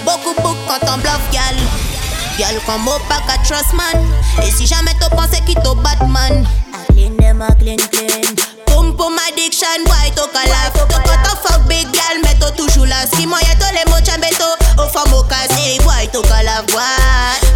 Beaucoup 0.05 0.35
beaucoup 0.41 0.55
quand 0.67 0.93
on 0.93 0.97
bluff 0.99 1.21
gal 1.31 1.55
Gal 2.37 2.55
comme 2.67 2.83
mot 2.83 2.99
pas 3.09 3.21
qu'à 3.27 3.41
trust 3.43 3.73
man 3.73 4.05
Et 4.45 4.51
si 4.51 4.67
jamais 4.67 4.91
t'as 4.99 5.09
pensé 5.09 5.41
qu'il 5.47 5.55
t'a 5.55 5.73
Batman 5.73 6.45
I 6.73 6.84
clean 6.95 7.17
them 7.17 7.41
a 7.41 7.53
clean 7.55 7.77
clean. 7.91 8.23
Boom 8.67 8.95
boom 8.95 9.17
addiction 9.27 9.83
boy 9.85 10.07
t'as 10.15 10.27
qu'à 10.33 10.43
la 10.47 10.71
Quand 10.73 11.19
t'as 11.23 11.35
fuck 11.43 11.67
big 11.67 11.87
mais 12.23 12.35
t'as 12.39 12.51
toujours 12.51 12.85
là 12.85 13.05
Si 13.15 13.27
moi 13.27 13.37
y'a 13.41 13.55
tous 13.55 13.73
les 13.73 13.91
mots 13.91 14.03
chambeto 14.05 14.49
Au 14.77 14.87
fond 14.87 15.17
au 15.17 15.23
casse 15.23 15.49
boy 15.83 16.09
t'as 16.11 16.21
qu'à 16.21 16.43
la 16.43 16.61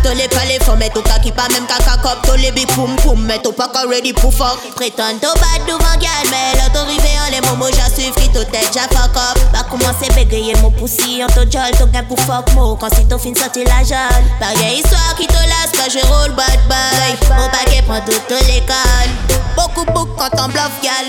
tous 0.10 0.18
les 0.18 0.28
palais 0.28 0.58
font 0.62 0.76
mettre 0.76 1.00
au 1.00 1.04
kaki 1.04 1.32
pas 1.32 1.48
même 1.50 1.68
caca 1.68 1.98
cop 2.02 2.18
tous 2.24 2.36
les 2.42 2.52
big 2.52 2.68
poum 2.74 2.96
poum 2.98 3.22
mettre 3.26 3.50
au 3.50 3.52
pack 3.52 3.76
already 3.76 4.12
pour 4.14 4.34
fuck. 4.34 4.58
Prétendent 4.76 5.24
au 5.24 5.34
bad 5.38 5.62
devant 5.68 5.98
gal 6.00 6.26
mais 6.32 6.60
l'autorité 6.60 7.10
en 7.28 7.32
les 7.32 7.42
momos 7.48 7.70
j'en 7.72 7.94
suis 7.94 8.12
fit 8.18 8.32
au 8.36 8.44
tête 8.44 8.72
j'en 8.74 8.90
fuck 8.90 9.16
up. 9.16 9.40
Pas 9.54 9.64
commencer 9.70 10.10
bégayer 10.16 10.56
mon 10.62 10.72
poussi 10.72 11.24
en 11.24 11.28
ton 11.28 11.42
jol 11.42 11.72
ton 11.78 11.86
gain 11.88 12.04
pour 12.04 12.20
fuck 12.22 12.52
mo. 12.56 12.76
Quand 12.76 12.94
si 12.96 13.06
ton 13.06 13.20
fin 13.20 13.36
sorti 13.36 13.64
la 13.66 13.84
jol 13.84 14.24
pareille 14.40 14.80
histoire 14.80 15.16
qui 15.16 15.28
te 15.28 15.34
lasse 15.34 15.74
quand 15.74 15.92
je 15.92 16.04
roule 16.08 16.36
bad 16.36 16.60
boy. 16.68 17.46
Au 17.46 17.50
paquet 17.50 17.84
prend 17.84 18.02
tout 18.02 18.20
tout 18.28 18.46
l'école. 18.48 19.12
Beaucoup 19.56 19.86
beaucoup 19.94 20.16
quand 20.18 20.42
on 20.44 20.48
bluff 20.48 20.72
gal. 20.82 21.06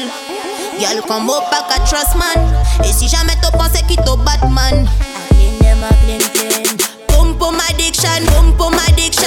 Gal 0.79 1.01
quand 1.09 1.21
mo 1.21 1.41
pack 1.51 1.71
a 1.75 1.81
trust 1.87 2.17
man. 2.17 2.53
Et 2.85 2.93
si 2.93 3.09
jamais 3.09 3.37
t'en 3.41 3.57
pensais 3.57 3.83
qu'il 3.89 3.97
te 3.97 4.17
batman 4.17 4.87
Boom, 7.09 7.35
boom, 7.35 7.59
addiction, 7.69 8.09
boom. 8.57 8.80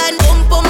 Addiction, 0.03 0.17
boom 0.17 0.49
boom 0.49 0.62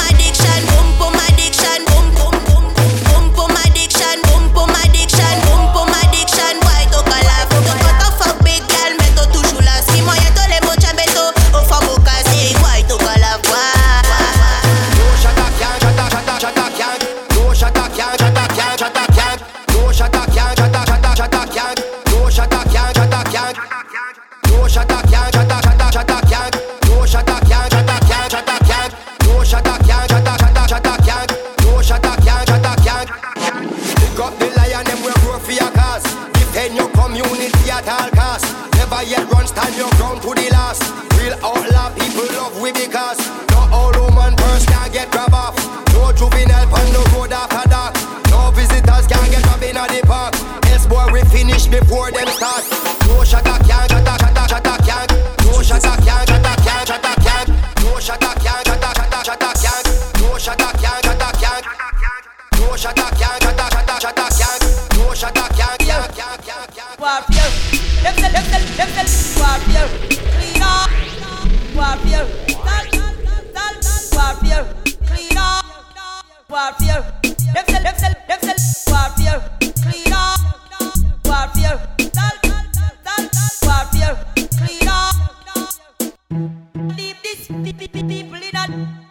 people 88.07 88.35
in 88.35 88.55
a 88.55 89.02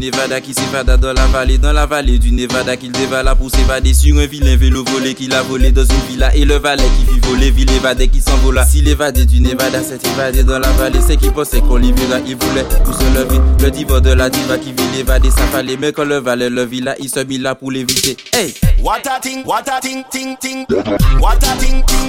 Nevada 0.00 0.40
qui 0.40 0.54
s'évada 0.54 0.96
dans 0.96 1.12
la 1.12 1.26
vallée, 1.26 1.58
dans 1.58 1.72
la 1.72 1.84
vallée 1.84 2.18
du 2.18 2.32
Nevada 2.32 2.76
qu'il 2.76 2.90
dévala 2.90 3.34
pour 3.34 3.50
s'évader 3.50 3.92
sur 3.92 4.16
un 4.18 4.24
vilain 4.24 4.56
vélo 4.56 4.82
volé 4.82 5.14
qu'il 5.14 5.34
a 5.34 5.42
volé 5.42 5.72
dans 5.72 5.84
une 5.84 6.08
villa 6.08 6.34
et 6.34 6.46
le 6.46 6.56
valet 6.56 6.82
qui 6.98 7.12
fit 7.12 7.20
voler, 7.20 7.50
ville 7.50 7.70
évadé 7.70 8.08
qui 8.08 8.20
s'envola. 8.20 8.64
S'il 8.64 8.88
évadait 8.88 9.26
du 9.26 9.40
Nevada, 9.40 9.82
s'est 9.82 9.98
évadé 10.14 10.42
dans 10.42 10.58
la 10.58 10.70
vallée, 10.72 11.00
c'est 11.06 11.18
qui 11.18 11.28
pensait 11.28 11.60
qu'on 11.60 11.76
l'y 11.76 11.92
verra, 11.92 12.18
il 12.26 12.34
voulait 12.36 12.64
tout 12.84 12.94
se 12.94 13.18
lever. 13.18 13.40
Le 13.62 13.70
diva 13.70 14.00
de 14.00 14.12
la 14.12 14.30
diva 14.30 14.56
qui 14.56 14.72
vit 14.72 14.96
l'évader, 14.96 15.30
ça 15.30 15.44
fallait, 15.52 15.76
mais 15.78 15.92
quand 15.92 16.04
le 16.04 16.16
valet 16.16 16.48
le 16.48 16.64
villa, 16.64 16.94
il 16.98 17.10
se 17.10 17.20
mit 17.20 17.36
là 17.36 17.54
pour 17.54 17.70
l'éviter. 17.70 18.16
Hey! 18.32 18.54
what 18.82 19.02
a 19.06 19.20
thing, 19.20 19.44
what 19.44 19.68
a 19.68 19.80
thing, 19.80 20.02
ting 20.10 20.36
ting, 20.38 20.64
what 21.20 21.36
a 21.42 21.56
thing, 21.58 21.84
ting. 21.84 22.00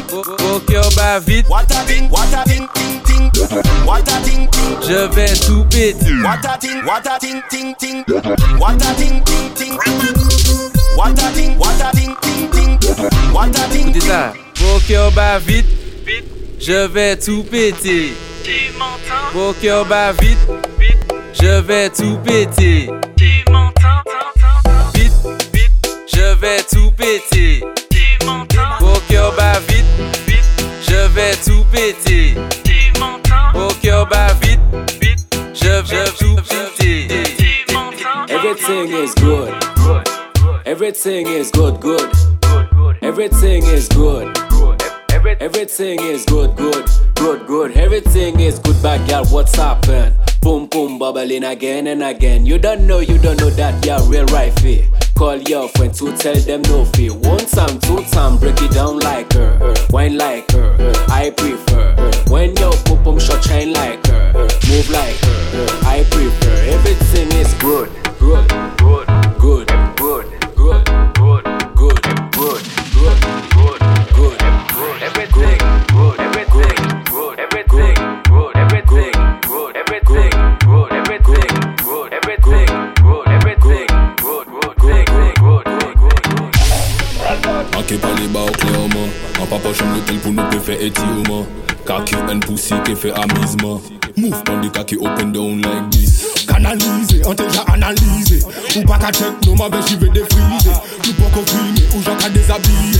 Bat 0.95 1.19
vite, 1.19 1.47
What 1.49 1.71
a 1.71 1.83
thing, 1.85 2.09
what 2.09 2.33
a 2.33 2.43
ting 2.47 2.67
ting, 3.11 3.31
what 3.85 4.07
a 4.07 4.21
ting 4.23 4.47
ting. 4.49 4.77
Je 4.81 5.07
vais 5.15 5.33
tout 5.45 5.65
péter. 5.69 6.13
What 6.23 6.45
a 6.45 6.57
ting, 6.57 6.83
what 6.85 7.05
a 7.05 7.19
ting 7.19 7.41
ting 7.49 7.75
ting. 7.75 8.03
What 8.57 8.81
a 8.81 8.93
ting 8.95 9.23
ting 9.23 9.53
ting. 9.55 9.77
What 10.95 11.19
a 11.19 11.31
ting, 11.33 11.57
what 11.57 11.81
a 11.81 11.91
ting 11.95 12.15
ting 12.21 12.49
ting. 12.49 12.77
What 13.33 13.55
a 13.57 13.69
ting. 13.69 13.89
Écoutez 13.89 14.07
ça. 14.07 14.33
Mon 14.61 14.79
cœur 14.87 15.11
bat 15.11 15.39
vite, 15.39 15.65
vite. 16.05 16.25
Je 16.59 16.87
vais 16.87 17.17
tout 17.17 17.43
péter. 17.43 18.13
Tu 18.43 18.71
m'entends? 18.77 19.33
Mon 19.33 19.53
cœur 19.53 19.85
bat 19.85 20.11
vite, 20.13 20.37
vite. 20.79 20.97
Je 21.33 21.61
vais 21.61 21.89
tout 21.89 22.17
péter. 22.23 22.89
Tu 23.17 23.51
m'entends? 23.51 24.03
Vite, 24.93 25.13
vite. 25.53 25.71
Je 26.07 26.35
vais 26.35 26.61
tout 26.63 26.91
péter. 26.91 27.63
Tu 27.89 28.25
m'entends? 28.25 28.77
Mon 28.85 28.99
cœur 29.09 29.33
bat 29.35 29.59
vite, 29.67 29.85
vite. 30.27 30.65
Je 30.87 31.07
vais 31.15 31.35
tout 31.43 31.65
péter 31.71 32.35
cœur 33.81 34.05
bat 34.07 34.33
vite, 34.41 34.59
vite, 35.01 35.19
je 35.53 35.69
veux 35.69 36.05
tout 36.17 36.37
Everything 38.29 38.91
is 38.91 39.13
good, 39.15 39.53
everything 40.65 41.27
is 41.27 41.51
good, 41.51 41.79
good, 41.79 42.09
everything 43.01 43.63
is 43.65 43.87
good. 43.89 44.27
Everything 45.39 45.99
is 46.01 46.25
good, 46.25 46.55
good, 46.55 46.85
good, 47.15 47.47
good. 47.47 47.77
Everything 47.77 48.39
is 48.39 48.59
good, 48.59 48.81
bad 48.81 49.07
girl. 49.09 49.25
What's 49.25 49.55
happened? 49.55 50.15
Boom, 50.41 50.67
boom, 50.67 50.99
bubbling 50.99 51.43
again 51.43 51.87
and 51.87 52.03
again. 52.03 52.45
You 52.45 52.57
don't 52.57 52.85
know, 52.87 52.99
you 52.99 53.17
don't 53.17 53.39
know 53.39 53.49
that 53.51 53.85
you're 53.85 54.01
real 54.03 54.25
rifey. 54.27 54.87
Call 55.15 55.37
your 55.41 55.67
friend 55.69 55.93
to 55.95 56.15
tell 56.17 56.35
them 56.35 56.61
no 56.63 56.85
fear. 56.85 57.13
One 57.13 57.45
time, 57.45 57.79
two 57.79 58.03
time, 58.11 58.37
break 58.37 58.61
it 58.61 58.71
down 58.71 58.99
like 58.99 59.33
her. 59.33 59.73
Wine 59.89 60.17
like 60.17 60.51
her, 60.51 60.75
I 61.07 61.31
prefer. 61.31 62.20
When 62.31 62.55
your 62.55 62.71
pop, 62.85 63.03
pump 63.03 63.19
short 63.19 63.43
shine 63.43 63.73
like 63.73 64.07
her, 64.07 64.31
move 64.33 64.89
like 64.89 65.17
her. 65.19 65.67
I 65.83 66.05
prefer. 66.09 66.40
for 93.01 93.09
amusement. 93.09 93.81
Move 94.17 94.33
on 94.49 94.61
the 94.61 94.69
cocky 94.69 94.97
open 94.97 95.33
down 95.33 95.61
like 95.61 95.91
this. 95.91 96.45
Kanalize, 96.45 97.25
an 97.25 97.35
te 97.35 97.45
ja 97.49 97.63
analize 97.73 98.43
Ou 98.77 98.83
pa 98.85 98.97
ka 98.99 99.09
chek 99.11 99.33
nou 99.45 99.55
ma 99.55 99.69
ve 99.71 99.79
jive 99.87 100.09
defrize 100.13 100.73
Nou 101.05 101.13
pa 101.17 101.29
ko 101.33 101.41
filme, 101.49 101.85
ou 101.95 102.01
jan 102.05 102.17
ka 102.21 102.29
dezabye 102.33 102.99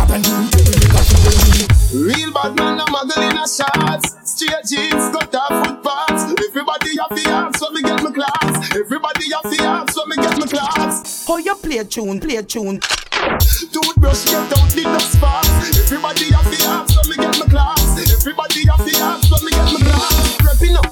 Apen 0.00 0.22
doute, 0.22 0.62
ou 0.62 0.78
ne 0.80 0.88
ka 0.92 1.02
chive 1.08 1.66
Real 1.94 2.30
bad 2.32 2.56
man 2.56 2.80
a 2.80 2.86
muggle 2.92 3.24
in 3.24 3.36
a 3.36 3.44
shots 3.48 4.14
Straight 4.24 4.64
jeans, 4.66 5.10
got 5.12 5.34
a 5.34 5.42
foot 5.62 5.82
pass. 5.84 6.32
Everybody 6.48 6.96
have 6.98 7.12
the 7.14 7.30
arms 7.30 7.60
when 7.60 7.74
me 7.74 7.82
get 7.82 8.02
my 8.02 8.10
class. 8.10 8.74
Everybody 8.74 9.30
have 9.30 9.46
the 9.46 9.64
arms 9.64 9.94
when 9.94 10.08
me 10.08 10.16
get 10.16 10.38
my 10.40 10.46
class. 10.46 11.24
Oh, 11.28 11.34
How 11.34 11.38
you 11.38 11.54
play 11.54 11.84
tune, 11.84 12.18
play 12.18 12.42
tune. 12.42 12.80
Toothbrush 12.80 14.24
get 14.26 14.50
out 14.58 14.70
the 14.74 14.82
dust 14.82 15.18
fast. 15.20 15.78
Everybody 15.78 16.32
have 16.32 16.50
the 16.50 16.66
arms 16.66 16.96
when 16.96 17.06
me 17.10 17.16
get 17.16 17.38
my 17.38 17.46
class. 17.46 17.94
Everybody 18.10 18.66
have 18.66 18.73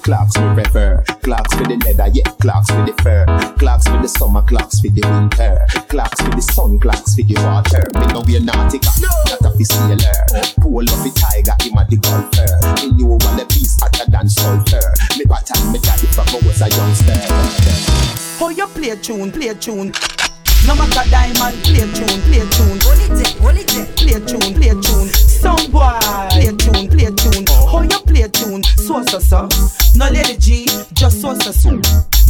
Clocks 0.02 0.36
we 0.36 0.54
prefer. 0.54 1.02
Clocks 1.22 1.54
for 1.54 1.62
the 1.62 1.76
leather, 1.86 2.10
yeah. 2.12 2.26
Clocks 2.40 2.68
for 2.70 2.84
the 2.84 2.92
fur. 3.02 3.24
Clocks 3.56 3.86
for 3.86 4.02
the 4.02 4.08
summer, 4.08 4.42
clocks 4.42 4.80
for 4.80 4.88
the 4.88 5.00
winter. 5.06 5.64
Clocks 5.86 6.20
for 6.20 6.30
the 6.30 6.42
sun, 6.42 6.80
clocks 6.80 7.14
for 7.14 7.22
the 7.22 7.34
water. 7.38 7.86
Me 7.94 8.06
know 8.10 8.22
we're 8.26 8.42
nautica, 8.42 8.90
no. 8.98 9.14
not 9.38 9.54
a 9.54 9.64
sailor. 9.64 10.18
Pull 10.58 10.90
up 10.90 10.98
the 11.06 11.10
tiger, 11.14 11.54
him 11.62 11.78
a 11.78 11.86
the 11.86 11.96
golfer. 12.02 12.50
Me 12.82 12.90
knew 12.98 13.14
one 13.14 13.36
the 13.38 13.46
piece 13.46 13.78
hotter 13.78 14.10
than 14.10 14.28
sulfur. 14.28 14.82
Me 15.16 15.24
pattern, 15.24 15.70
me 15.70 15.78
daddy 15.78 16.06
from 16.10 16.26
I 16.34 16.46
was 16.46 16.60
a 16.62 16.68
youngster. 16.68 17.18
How 18.42 18.48
you 18.48 18.66
play 18.66 18.96
tune, 18.96 19.30
play 19.30 19.54
tune. 19.54 19.94
No 20.66 20.74
matter 20.76 21.02
diamond, 21.10 21.58
play 21.64 21.82
tune, 21.90 22.20
play 22.22 22.46
tune. 22.54 22.78
Hold 22.82 23.02
it, 23.02 23.28
hold 23.38 23.56
it, 23.56 23.96
play 23.96 24.18
tune, 24.22 24.54
play 24.54 24.74
tune. 24.78 25.08
some 25.10 25.70
boy, 25.72 25.98
play 26.30 26.54
tune, 26.54 26.88
play 26.88 27.10
tune. 27.10 27.46
How 27.66 27.82
you 27.82 27.98
play 28.06 28.28
tune? 28.28 28.62
So 28.62 29.02
so 29.04 29.18
so. 29.18 29.48
No 29.96 30.08
lady 30.08 30.36
G, 30.36 30.66
just 30.94 31.20
so 31.20 31.34
so 31.34 31.50
so. 31.50 31.80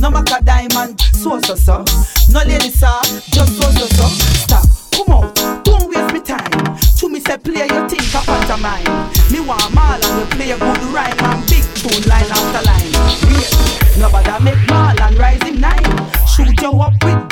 No 0.01 0.11
matter 0.11 0.42
diamond, 0.42 1.01
so 1.12 1.40
so 1.40 1.55
so. 1.55 1.85
No 2.31 2.40
lady 2.45 2.71
sir, 2.71 3.01
just 3.31 3.61
so 3.61 3.71
so 3.71 3.87
so. 3.87 4.07
Stop, 4.45 4.64
come 4.95 5.12
out, 5.12 5.64
don't 5.64 5.88
waste 5.90 6.14
me 6.14 6.21
time. 6.21 6.77
To 6.99 7.09
me 7.09 7.21
say 7.21 7.37
play 7.37 7.66
your 7.68 7.88
thing, 7.88 8.01
a 8.01 8.25
pantomime. 8.25 9.12
Me 9.31 9.40
want 9.40 9.77
all 9.77 10.01
and 10.01 10.18
we 10.18 10.25
play 10.37 10.51
a 10.53 10.59
good 10.59 10.83
rhyme 10.95 11.18
and 11.21 11.47
big 11.49 11.64
tune 11.75 12.03
line 12.09 12.31
after 12.31 12.64
line. 12.64 12.92
Yeah. 13.29 13.73
Nobody 13.99 14.45
make 14.45 14.66
ball 14.66 15.01
and 15.01 15.18
rise 15.18 15.42
in 15.47 15.61
nine. 15.61 15.85
Shoot 16.27 16.61
you 16.62 16.81
up 16.81 16.95
with 17.05 17.32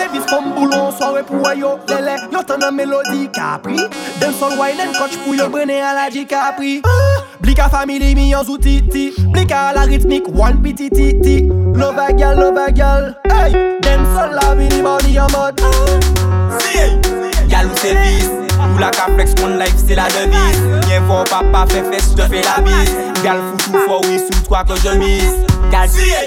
boy 1.51 1.59
yo 1.59 1.79
lele 1.87 2.15
Yo 2.31 2.43
tan 2.43 2.59
nan 2.59 2.75
melodi 2.75 3.27
kapri 3.33 3.77
Den 4.19 4.33
sol 4.33 4.57
wine 4.59 4.79
en 4.79 4.93
koch 4.93 5.17
pou 5.23 5.35
yo 5.35 5.49
brene 5.49 5.81
alaji 5.81 6.25
kapri 6.27 6.81
ah, 6.85 7.23
Blika 7.41 7.69
family 7.69 8.15
mi 8.15 8.29
yon 8.31 8.45
zou 8.45 8.57
titi 8.57 9.11
Blika 9.31 9.69
ala 9.69 9.85
ritmik 9.85 10.29
wan 10.35 10.61
piti 10.63 10.89
titi 10.89 11.41
Lova 11.75 12.11
gyal, 12.11 12.39
lova 12.39 12.69
gyal 12.71 13.13
hey, 13.31 13.51
Den 13.81 14.05
sol 14.15 14.35
la 14.37 14.53
vini 14.55 14.81
body 14.81 15.15
yon 15.17 15.31
mod 15.35 15.63
Siye, 16.61 16.87
gyal 17.47 17.71
ou 17.71 17.81
servis 17.81 18.29
Mou 18.61 18.79
la 18.79 18.91
ka 18.95 19.09
flex 19.15 19.35
kon 19.39 19.57
life 19.59 19.81
se 19.81 19.97
la 19.97 20.07
devis 20.15 20.61
Mwen 20.85 21.09
vò 21.09 21.23
papa 21.31 21.65
fe 21.73 21.83
fes 21.89 22.13
je 22.17 22.29
fe 22.31 22.45
la 22.45 22.59
bis 22.65 22.95
Gyal 23.23 23.43
foutou 23.49 23.85
fò 23.87 24.01
wissou 24.07 24.47
twa 24.47 24.63
ke 24.69 24.79
je 24.85 24.97
mis 25.01 25.37
Gyal 25.71 25.91
siye, 25.91 26.25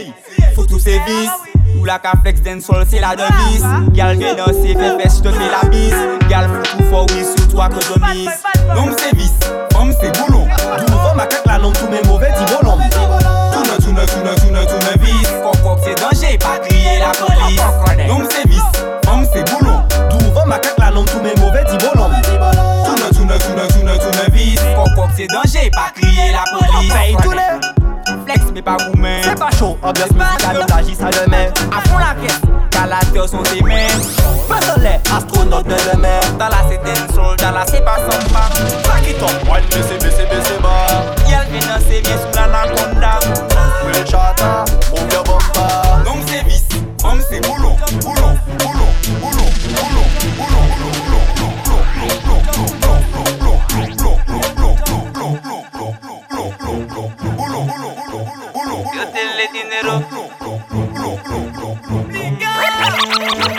foutou 0.57 0.83
servis 0.83 1.44
sous 1.85 1.89
la 1.89 1.99
caflex 1.99 2.41
d'un 2.41 2.61
sol, 2.61 2.87
c'est 2.89 2.99
la 2.99 3.15
demise. 3.15 3.63
Gal 3.93 4.17
vient 4.17 4.35
dans 4.35 4.47
ses 4.47 4.75
fesses, 4.75 5.21
je 5.23 5.29
fais 5.29 5.51
la 5.51 5.69
bise. 5.69 5.95
Gal 6.31 6.49
fout 6.49 6.79
tout 6.79 6.85
fort, 6.85 7.07
oui, 7.11 7.25
sur 7.37 7.49
toi 7.49 7.69
que 7.69 7.75
je 7.83 8.15
mise. 8.15 8.31
Homme 8.75 8.95
c'est 8.97 9.15
vis, 9.15 9.33
homme 9.79 9.93
c'est 10.01 10.19
boulot. 10.19 10.47
Tout 10.79 11.17
m'a 11.17 11.27
claqué 11.27 11.61
tous 11.61 11.91
mes 11.91 12.03
mauvais 12.09 12.33
dit 12.39 12.45
bon 12.51 12.61
Tout 12.63 13.61
ne, 13.61 13.77
tout 13.77 13.93
ne, 13.93 14.07
tout 14.07 14.21
ne, 14.25 14.35
tout 14.35 14.51
ne, 14.51 14.65
tout 14.65 14.81
ne 14.81 14.95
c'est 15.85 16.01
danger, 16.01 16.39
pas 16.39 16.59
crier 16.63 17.01
la 17.01 17.13
police. 17.13 17.61
Homme 18.09 18.27
c'est 18.31 18.49
vis, 18.49 18.63
homme 19.13 19.27
c'est 19.31 19.45
boulot. 19.51 19.81
Tout 20.09 20.49
m'a 20.49 20.59
claqué 20.59 20.91
tous 21.13 21.21
mes 21.21 21.35
mauvais 21.39 21.65
dit 21.65 21.77
bon 21.77 21.93
Tout 21.93 22.95
ne, 22.95 23.09
tout 23.13 23.25
ne, 23.27 23.37
tout 23.37 23.53
ne, 23.53 23.67
tout 23.67 23.85
ne, 23.85 23.95
tout 23.99 24.09
ne 24.09 25.09
c'est 25.15 25.27
danger, 25.27 25.71
pas 25.71 25.93
crier 25.95 26.33
la 26.33 26.45
police. 26.51 26.93
Flex, 28.25 28.41
mais 28.55 28.63
pas 28.63 28.79
vous. 28.79 28.94
Gourmet 29.35 29.51
C'est 29.51 29.57
pas 29.57 29.57
chaud, 29.57 29.79
ambiance 29.83 30.11
musicale, 30.11 30.67
t'agis 30.67 30.95
ça 30.95 31.11
demain 31.11 31.47
À 31.77 31.89
fond 31.89 31.99
la 31.99 32.15
caisse, 32.21 32.41
calateur 32.71 33.29
sont 33.29 33.43
tes 33.43 33.63
mains 33.63 33.87
Pas 34.49 34.61
soleil, 34.61 35.01
astronaute 35.17 35.67
de 35.67 35.75
demain. 35.93 36.21
Dans 36.39 36.49
la 36.49 36.65
c'est 36.69 36.79
dancehall, 36.79 37.37
dans 37.37 37.51
la 37.51 37.67
c'est 37.67 37.85
pas 37.85 37.97
samba 37.97 38.49
Back 38.85 39.09
it 39.09 39.23
up, 39.23 39.31
one 39.49 39.63
baissez, 39.71 39.99
baissez, 40.01 40.27
baissez 40.27 40.59
bas. 40.63 41.05
Y'a 41.29 41.45
vient 41.45 41.75
danser 41.75 42.01
bien 42.03 42.17
sous 42.17 42.39
l'anaconda 42.39 43.19
Real 43.87 44.07
chata, 44.07 44.65
move 44.91 45.13
your 45.13 45.25
bumper 45.25 45.84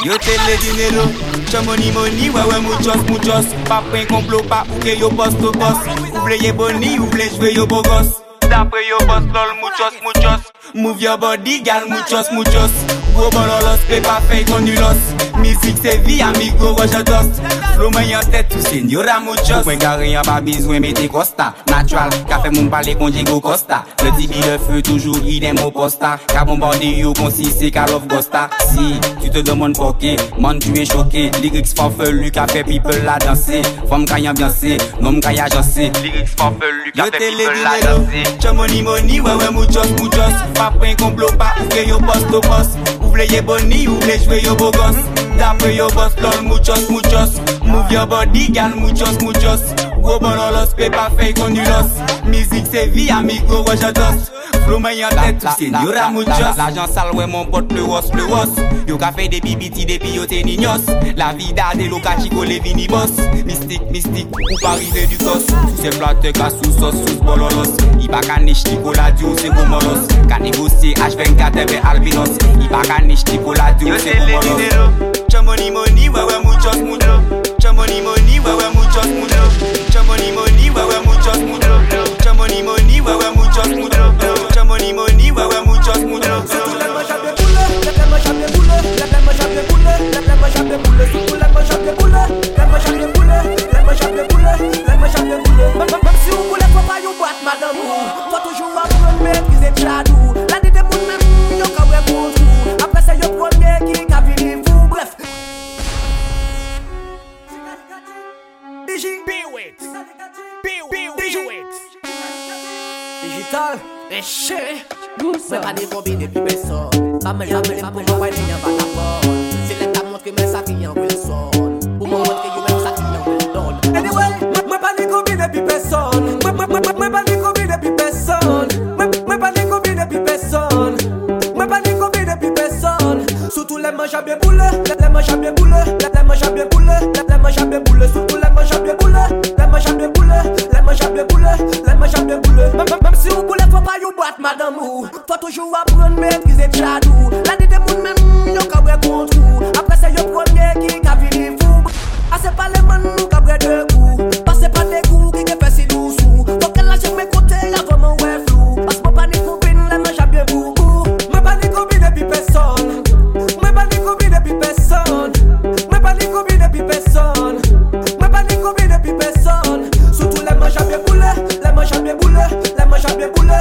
Yotele 0.05 0.55
dinero, 0.61 1.09
chamoni 1.51 1.91
moni, 1.91 2.29
wewe 2.29 2.59
muchos 2.59 2.97
muchos. 3.09 3.45
Papen 3.67 4.05
komplo 4.05 4.39
pa 4.47 4.63
ouke 4.69 4.99
yo 4.99 5.09
boss 5.09 5.33
to 5.33 5.51
boss. 5.51 5.77
Ouble 6.13 6.37
ye 6.43 6.51
boni, 6.51 6.99
ouble 6.99 7.27
jwe 7.29 7.55
yo 7.55 7.65
bogos 7.65 8.21
Dapre 8.47 8.85
yo 8.87 8.99
boss 9.07 9.23
lol 9.33 9.55
muchos 9.59 9.93
muchos. 10.03 10.51
Move 10.75 11.01
your 11.01 11.17
body 11.17 11.59
gal 11.63 11.87
muchos 11.89 12.31
muchos. 12.31 12.71
Wobololos, 13.15 13.79
pepa 13.89 14.21
fey 14.29 14.45
konulos 14.45 14.97
mizik 15.45 15.77
se 15.83 15.97
vi 16.05 16.21
amigo 16.21 16.73
wajan 16.77 17.05
dost 17.05 17.41
Flow 17.75 17.91
men 17.91 18.09
yon 18.09 18.31
tet 18.31 18.49
tou 18.49 18.61
senyora 18.65 19.19
mou 19.19 19.35
just 19.45 19.65
Mwen 19.67 19.79
gare 19.79 20.09
yon 20.09 20.25
pa 20.25 20.39
bezwen 20.41 20.81
mette 20.81 21.05
kosta 21.11 21.51
Natural, 21.69 22.13
ka 22.29 22.39
fe 22.41 22.49
moun 22.53 22.69
pale 22.71 22.95
kon 22.97 23.11
Diego 23.11 23.39
Costa. 23.43 23.83
Le 24.03 24.11
tibi 24.17 24.39
de 24.41 24.55
fe 24.63 24.81
toujou 24.85 25.19
idem 25.27 25.59
ou 25.63 25.73
posta. 25.75 26.15
Ka 26.31 26.45
bombande 26.47 26.87
yo 27.01 27.11
konsi 27.17 27.49
se 27.51 27.69
ka 27.73 27.85
love 27.91 28.07
gosta 28.07 28.47
Si, 28.71 28.95
tu 29.21 29.29
te 29.29 29.43
demon 29.45 29.75
poke, 29.75 30.15
man 30.39 30.59
tu 30.63 30.71
e 30.79 30.85
choke 30.87 31.27
Lyrics 31.41 31.75
fanfelu 31.77 32.31
ka 32.33 32.47
fe 32.51 32.63
people 32.63 33.03
la 33.05 33.17
danse 33.19 33.61
Fom 33.89 34.07
ka 34.07 34.21
yon 34.23 34.37
bianse, 34.39 34.79
nom 35.03 35.19
ka 35.21 35.35
yon 35.35 35.51
janse 35.53 35.91
Lyrics 36.01 36.35
fanfelu 36.39 36.95
ka 36.95 37.09
fe 37.11 37.19
people 37.19 37.61
la 37.67 37.77
danse 37.83 38.25
Che 38.39 38.55
money 38.55 38.81
money, 38.81 39.19
wewe 39.19 39.51
mou 39.51 39.67
just 39.67 39.99
mou 39.99 40.09
just 40.15 40.57
Pa 40.57 40.71
pren 40.79 40.95
komplo 41.01 41.29
pa 41.37 41.53
ouke 41.59 41.87
yo 41.89 41.99
post 42.07 42.31
to 42.31 42.41
post 42.47 42.79
Ou 43.01 43.13
vle 43.13 43.27
ye 43.29 43.43
boni, 43.45 43.85
ou 43.91 43.99
vle 44.05 44.19
jwe 44.23 44.43
yo 44.47 44.55
bogos 44.59 45.24
Dapre 45.37 45.75
yo 45.75 45.87
boss, 45.89 46.13
lol 46.21 46.43
muchos, 46.43 46.89
muchos. 46.89 47.41
Move 47.63 47.91
your 47.91 48.07
body, 48.07 48.47
gal, 48.51 48.75
muchos, 48.75 49.21
muchos. 49.21 49.61
Bololos, 50.01 50.73
pe 50.75 50.89
pa 50.89 51.09
fey 51.17 51.33
konulos. 51.33 51.89
Musique 52.25 52.67
c'est 52.71 52.87
vie, 52.87 53.09
amigo. 53.09 53.65
Flow 54.65 54.79
yon 54.79 55.09
senyora 55.57 56.09
muchos. 56.09 56.57
Mon. 57.27 57.45
Yo 58.87 58.97
ka 58.97 59.11
fey 59.11 59.27
de 59.27 59.39
bibiti 59.39 59.85
depi 59.85 60.15
yo 60.15 60.25
te. 60.25 60.43
La 61.15 61.33
vida 61.33 61.71
de 61.75 61.87
lo 61.87 61.99
ka 61.99 62.15
chico 62.21 62.43
le 62.43 62.59
vini 62.59 62.87
boss. 62.87 63.11
Mystique, 63.45 63.89
mystique, 63.91 64.27
ou 64.27 64.57
pa 64.61 64.73
rive 64.73 65.07
du 65.07 65.17
tos. 65.17 65.45
Sous 65.45 65.81
se 65.81 65.89
plate 65.97 66.31
ka 66.33 66.49
sous 66.49 66.71
sos, 66.79 66.91
sous 66.91 67.23
bololos. 67.23 67.75
I 67.99 68.07
pa 68.07 68.21
ka 68.21 68.39
niche 68.39 68.63
la 68.95 69.11
diou 69.11 69.37
se 69.37 69.49
gomolos. 69.49 70.07
Ka 70.27 70.39
negosye 70.39 70.93
H24 70.93 71.57
eve 71.57 71.79
albinos. 71.83 72.29
I 72.61 72.67
pa 72.67 72.81
ka 72.81 73.01
niche 73.01 73.39
la 73.57 73.71
diou 73.73 73.97
se 73.99 74.13
gomolos. 74.13 75.24
money, 75.45 75.69
money, 75.71 76.09
where 76.09 76.25
we 76.25 76.37
muchos 76.43 76.77
mucho. 76.81 77.21
Money, 77.75 78.01
money, 78.01 78.39
where 78.39 78.55
we 78.57 78.67
muchos 78.73 79.07
mucho. 79.07 79.41
Money, 80.05 80.31
money, 80.31 80.69
where 80.69 80.87
we 80.87 81.05
muchos 81.05 81.39
mucho. 81.39 82.33
Money, 82.35 82.61
money, 82.61 83.01
where 83.01 83.17
we 83.17 83.35
muchos 83.35 83.67
mucho. 83.69 84.65
Money, 84.65 84.93
money, 84.93 85.31
where 85.31 85.63
muchos 85.65 86.01
mucho. 86.03 86.45
Let 86.45 86.79
them 86.79 86.93
mash 86.93 87.09
up 87.11 87.23
your 87.23 87.35
cooler, 87.35 87.67
let 87.85 87.95
them 87.95 88.09
mash 88.09 88.25
up 88.27 88.35
your 88.39 88.49
cooler, 88.49 88.81
let 88.97 89.09
them 89.11 89.25
mash 89.25 89.39
up 89.39 89.51
your 89.53 89.63
cooler, 89.65 89.97
let 90.11 90.25
them 90.25 90.39
mash 90.41 90.55
your 90.55 91.27
cooler. 91.27 91.34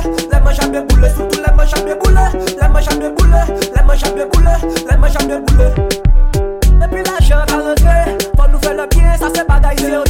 les 0.05 0.41
manches 0.41 0.59
à 0.61 0.69
bien 0.69 0.83
bouler, 0.83 1.09
surtout 1.11 1.41
les 1.47 1.53
manches 1.55 1.75
à 1.75 1.81
bien 1.83 1.97
bouler, 1.97 2.29
les 2.61 2.69
manches 2.69 2.89
à 2.89 2.95
bien 2.95 3.11
bouler, 3.11 3.45
les 3.75 3.83
manches 3.83 4.05
à 4.05 4.11
bien 4.11 4.27
bouler, 4.27 4.57
les 4.91 4.97
manches 4.97 5.17
à 5.17 5.25
bien 5.25 5.41
bouler. 5.41 5.71
Et 6.83 6.89
puis 6.91 7.03
l'argent 7.03 7.45
va 7.49 7.69
rentrer, 7.69 8.17
faut 8.37 8.49
nous 8.51 8.59
faire 8.59 8.75
le 8.75 8.87
bien, 8.89 9.17
ça 9.19 9.29
c'est 9.35 9.47
bagaille 9.47 9.79
sérieux. 9.79 10.03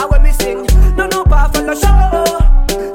Ah 0.00 0.06
ouais, 0.10 0.20
missing, 0.20 0.58
non, 0.96 1.08
non, 1.12 1.24
pas 1.24 1.50
faire 1.52 1.66
le 1.66 1.74
show. 1.74 1.86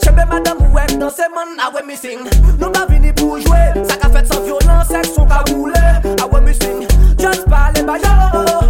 J'ai 0.04 0.12
bien 0.12 0.26
madame 0.26 0.58
ou 0.60 0.78
elle 0.78 0.98
dans 0.98 1.10
ses 1.10 1.24
man, 1.24 1.48
ah 1.60 1.70
ouais, 1.74 1.84
missing. 1.88 2.20
Nous 2.60 2.70
pas 2.72 2.86
venus 2.88 3.14
pour 3.16 3.38
jouer, 3.40 3.84
ça 3.88 3.96
qu'a 3.96 4.10
fait 4.10 4.26
sans 4.34 4.42
violence, 4.42 4.92
elles 4.92 5.06
sont 5.06 5.26
cagoulées. 5.26 5.74
Ah 6.22 6.28
ouais, 6.32 6.42
missing, 6.42 6.88
just 7.20 7.46
parler, 7.50 7.84
bah 7.84 7.98
yo. 8.04 8.67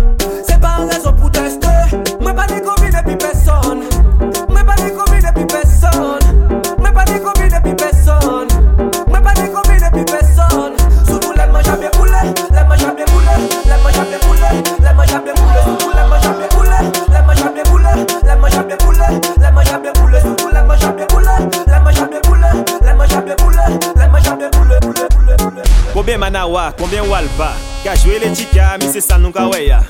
Joué 27.98 28.20
les 28.20 28.36
chicas, 28.36 28.78
mais 28.80 28.88
c'est 28.88 29.02
ça 29.02 29.18
nous 29.18 29.32
kaweya 29.32 29.82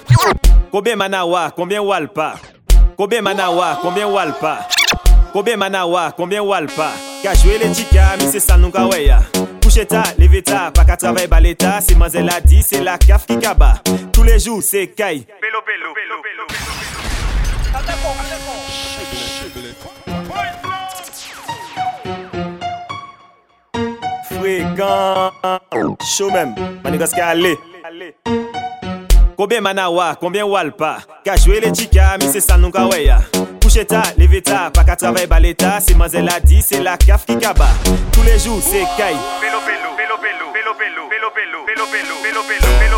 Combien 0.71 0.95
manawa, 0.95 1.51
combien 1.55 1.81
walpa 1.81 2.35
Combien 2.97 3.21
manawa, 3.21 3.79
combien 3.81 4.07
walpa 4.07 4.67
Combien 5.33 5.57
manawa, 5.57 6.11
combien 6.15 6.41
walpa 6.41 6.91
Ka 7.23 7.33
joué 7.33 7.57
les 7.57 7.73
chicas, 7.73 8.15
mais 8.19 8.27
c'est 8.31 8.39
ça 8.39 8.57
nous 8.57 8.71
kaweya 8.71 9.19
Couche 9.61 9.85
ta, 9.87 10.03
leve 10.17 10.41
ta, 10.41 10.71
pas 10.71 10.85
qu'à 10.85 10.97
travailler 10.97 11.27
baleta 11.27 11.79
C'est 11.81 11.95
mazel 11.95 12.29
a 12.29 12.41
dit, 12.41 12.63
c'est 12.63 12.83
la 12.83 12.97
caf 12.97 13.25
qui 13.25 13.37
kaba 13.37 13.75
Tous 14.13 14.23
les 14.23 14.39
jours, 14.39 14.61
c'est 14.63 14.87
caille. 14.87 15.25
Pélo, 15.41 15.59
pélo, 15.65 15.93
pélo, 15.93 16.21
pélo 16.23 16.43
Fréquent. 24.23 25.31
Chaud 26.17 26.31
même, 26.31 26.55
manigas 26.83 27.13
aller 27.21 27.57
Combien 29.35 29.61
manawa, 29.61 30.15
combien 30.19 30.43
walpa 30.43 30.97
Kajwe 31.23 31.59
le 31.59 31.71
chika, 31.71 32.17
mi 32.19 32.27
se 32.31 32.39
san 32.41 32.61
nou 32.61 32.71
kaweya 32.71 33.19
Kouche 33.61 33.85
ta, 33.85 34.01
leve 34.17 34.41
ta, 34.41 34.71
pa 34.73 34.83
ka 34.83 34.95
travay 34.95 35.27
baleta 35.27 35.79
C'est 35.79 35.95
manze 35.95 36.17
la 36.17 36.39
di, 36.39 36.61
se 36.61 36.81
la 36.81 36.97
kaf 36.97 37.25
ki 37.25 37.37
kaba 37.37 37.67
Tous 38.11 38.23
les 38.23 38.39
jours, 38.39 38.61
se 38.61 38.83
kay 38.97 39.15
Pelo 39.41 39.59
pelo, 39.65 39.95
pelo 39.97 40.17
pelo, 40.17 40.51
pelo 40.53 40.73
pelo, 40.73 41.09
pelo 41.09 41.29
pelo, 41.31 41.65
pelo 41.65 41.85
pelo, 41.85 42.15
pelo 42.23 42.41
pelo, 42.43 42.67
pelo 42.79 42.79
pelo 42.79 42.96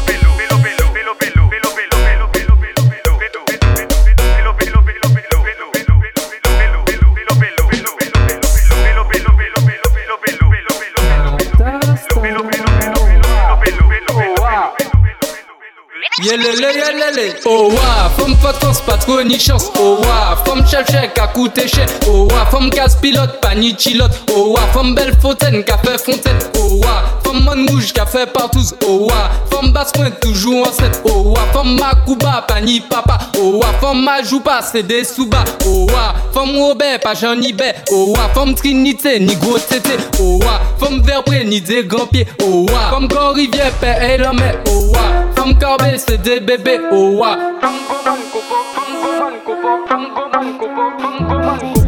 Oh 17.46 17.72
wa, 17.72 18.10
femme 18.18 18.36
potence 18.38 18.82
pas 18.82 18.98
trop 18.98 19.24
ni 19.24 19.39
chance. 19.39 19.72
Oh 19.80 19.98
wa, 20.02 20.36
femme 20.46 20.63
chef 20.68 20.86
chef 20.92 21.12
a 21.20 21.28
coûté 21.28 21.68
cher. 21.68 21.88
Oh 22.08 22.28
wa, 22.32 22.46
femme 22.46 22.70
casse 22.70 22.96
pilote 22.98 23.39
pas 23.42 23.56
ni 23.56 23.76
chilote. 23.76 24.12
Oh 24.36 24.54
wa, 24.54 24.62
femme 24.74 24.94
belle 24.94 25.13
fontaine 25.20 25.63
fait 25.63 25.98
fontaine. 25.98 26.38
Oh 26.60 26.80
wa, 26.84 27.20
Femme 27.30 27.44
man 27.44 27.70
rouge 27.70 27.94
qui 27.94 28.00
a 28.00 28.08
fait 28.08 28.26
partout 28.26 28.63
Owa 28.88 29.30
Femme 29.52 29.72
basse 29.72 29.92
point 29.92 30.10
toujours 30.10 30.68
en 30.68 30.72
set 30.72 31.00
Owa 31.06 31.39
Femme 31.54 31.78
ma 31.80 31.92
kuba 32.04 32.44
pani 32.48 32.80
papa 32.82 33.20
Owa 33.39 33.68
Femme 33.80 34.04
ma 34.04 34.24
joupa 34.24 34.62
c'est 34.63 34.82
des 34.82 35.04
souba 35.04 35.44
Owa 35.63 36.15
Femme 36.34 36.58
Robert 36.58 37.00
pas 37.00 37.13
Jean 37.13 37.39
Ibert 37.39 37.76
Owa 37.92 38.30
Femme 38.34 38.56
Trinité 38.56 39.20
ni 39.20 39.36
gros 39.36 39.60
tété 39.60 39.92
Owa 40.20 40.60
Femme 40.80 41.02
Verbré 41.04 41.46
ni 41.46 41.62
des 41.62 41.84
grands 41.84 42.08
pieds 42.08 42.26
Owa 42.44 42.89
Femme 42.89 43.08
Grand 43.08 43.34
Rivière 43.34 43.74
père 43.74 44.02
et 44.02 44.18
la 44.18 44.34
mer 44.34 44.56
Owa 44.68 45.00
Femme 45.36 45.56
Carbé 45.60 46.00
c'est 46.00 46.20
des 46.24 46.39
bébés 46.39 46.80
Owa 46.92 47.38
Femme 47.62 47.74
Femme 48.04 48.18
Femme 48.39 49.68
Femme 49.88 50.08
Femme 50.08 50.08
Femme 50.32 51.60
Femme 51.60 51.79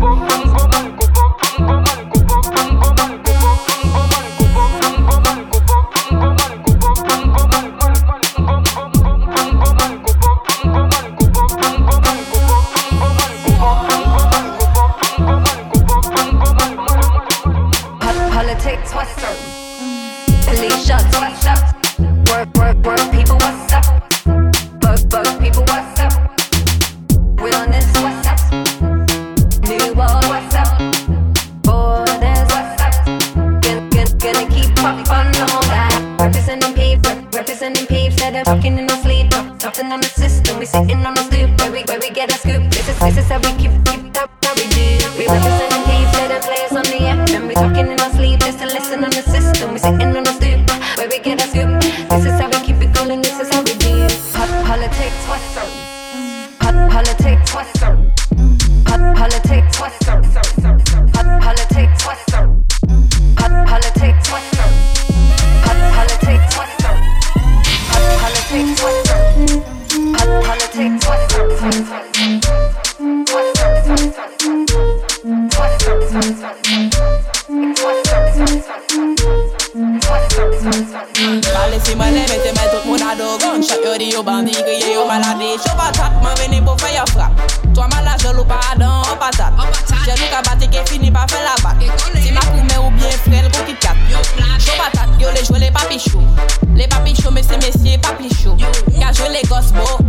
Politics, 18.42 18.92
what's 18.96 19.24
up? 19.24 19.38
Police 20.46 20.88
shots, 20.88 21.16
what's 21.16 21.46
up? 21.46 21.62
Work, 22.28 22.50
work, 22.58 22.78
work, 22.84 23.12
people, 23.12 23.36
what's 23.36 23.72
up? 23.72 23.86
Bug, 24.82 25.10
bug, 25.12 25.40
people, 25.40 25.62
what's 25.70 26.00
up? 26.00 26.12
Realness, 27.40 27.86
what's 28.02 28.26
up? 28.26 28.40
New 29.70 29.94
world, 29.94 30.26
what's 30.26 30.56
up? 30.56 30.74
Borders, 31.62 32.50
what's 32.50 32.82
up? 32.82 33.06
Gonna, 33.62 33.88
gonna, 33.94 34.18
gonna 34.18 34.50
keep 34.50 34.76
up 34.80 35.08
on 35.12 35.28
all 35.46 35.62
that. 35.70 36.18
Representing 36.20 36.74
peeps, 36.74 37.08
rep- 37.08 37.36
representing 37.36 37.86
peeps 37.86 38.16
that 38.22 38.36
are 38.36 38.46
fucking 38.46 38.76
in 38.76 38.90
our 38.90 38.98
sleep. 39.04 39.30
Talking 39.60 39.92
on 39.92 40.02
the 40.02 40.08
system, 40.08 40.58
we 40.58 40.66
sitting 40.66 41.06
on 41.06 41.14
the 41.14 41.22
stoop 41.26 41.60
where 41.60 41.72
we, 41.72 41.84
where 41.84 42.00
we 42.00 42.10
get 42.10 42.32
a 42.32 42.38
scoop. 42.40 42.64
This 42.72 42.90
is, 42.90 42.98
this 42.98 43.18
is 43.20 43.30
how 43.30 43.38
we 43.38 43.61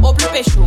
au 0.03 0.13
plus 0.13 0.27
pécho. 0.29 0.67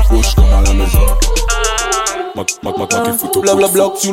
Push 0.09 0.35
comme 0.35 0.53
à 0.53 0.63
la 0.63 0.73
maison. 0.73 1.07
Mac, 2.35 2.49
mac, 2.63 2.79
mac, 2.79 2.93
mac, 2.93 3.09
et 3.09 3.19
photo. 3.19 3.41
Bla 3.41 3.55
bla 3.55 3.69
bla 3.69 3.91
sur 3.97 4.13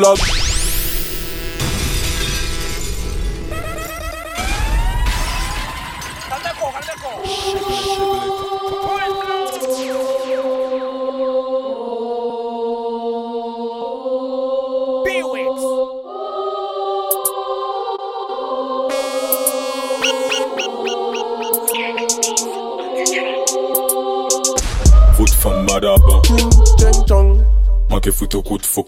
Mac, 27.98 28.06
et 28.06 28.12
photo 28.12 28.44
coup 28.44 28.60
de 28.60 28.64
fouc. 28.64 28.86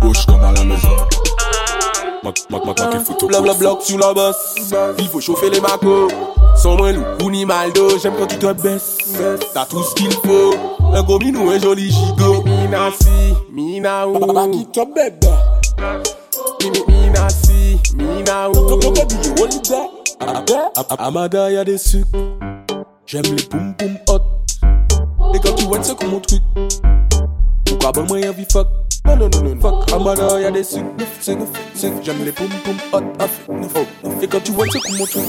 Push 0.00 0.26
comme 0.26 0.42
à 0.42 0.50
la 0.50 0.64
maison. 0.64 0.88
Mac, 2.24 2.40
mac, 2.50 2.64
mac, 2.64 2.80
mac, 2.80 2.94
et 2.96 3.04
photo. 3.04 3.28
Bla 3.28 3.40
bla 3.40 3.54
bla 3.54 3.76
sur 3.80 3.98
la 3.98 4.12
basse. 4.12 4.56
Il 4.98 5.06
faut 5.06 5.20
chauffer 5.20 5.48
les 5.48 5.60
macos. 5.60 6.10
Sans 6.56 6.74
moins 6.76 6.90
loup 6.90 7.04
ou 7.22 7.30
ni 7.30 7.46
maldo. 7.46 7.96
J'aime 8.02 8.14
quand 8.18 8.26
tu 8.26 8.38
te 8.38 8.52
baisses. 8.54 8.98
T'as 9.54 9.64
tout 9.66 9.84
ce 9.84 9.94
qu'il 9.94 10.10
faut. 10.10 10.54
Un 10.92 11.04
gros 11.04 11.20
minou, 11.20 11.50
un 11.50 11.60
joli 11.60 11.88
gigot. 11.88 12.42
Mina 12.42 12.90
si, 13.00 13.32
mina 13.52 14.08
ou. 14.08 14.18
Baba 14.18 14.48
qui 14.48 14.66
te 14.66 14.80
bébé. 14.92 15.28
Mina 16.88 17.28
si, 17.28 17.78
mina 17.94 18.50
ou. 18.50 18.80
Amada 20.98 21.48
y'a 21.48 21.62
des 21.62 21.78
sucres. 21.78 22.08
J'aime 23.06 23.22
les 23.22 23.44
poum 23.44 23.72
poum 23.78 23.96
hot. 24.08 24.20
Et 25.32 25.38
quand 25.38 25.54
tu 25.54 25.64
vois 25.66 25.78
c'est 25.80 25.96
comme 25.96 26.10
mon 26.10 26.18
truc. 26.18 26.42
Pourquoi 27.82 28.04
bon 28.04 28.16
y'a 28.16 28.30
vie 28.30 28.46
fuck? 28.50 28.68
Non, 29.04 29.16
non, 29.16 29.28
non, 29.28 29.42
non, 29.42 29.60
fuck. 29.60 29.92
Amada 29.92 30.40
y'a 30.40 30.52
des 30.52 30.62
sucres. 30.62 30.86
sucres, 31.20 31.42
sucres. 31.74 32.00
J'aime 32.04 32.24
les 32.24 32.30
poum 32.30 32.46
poum 32.64 32.76
hot. 32.92 33.02
off, 33.20 33.48
off, 33.48 33.76
off. 33.76 34.22
Et 34.22 34.28
quand 34.28 34.40
tu 34.40 34.52
vois 34.52 34.66
c'est 34.70 34.78
comme 34.78 34.98
mon 34.98 35.04
truc. 35.04 35.24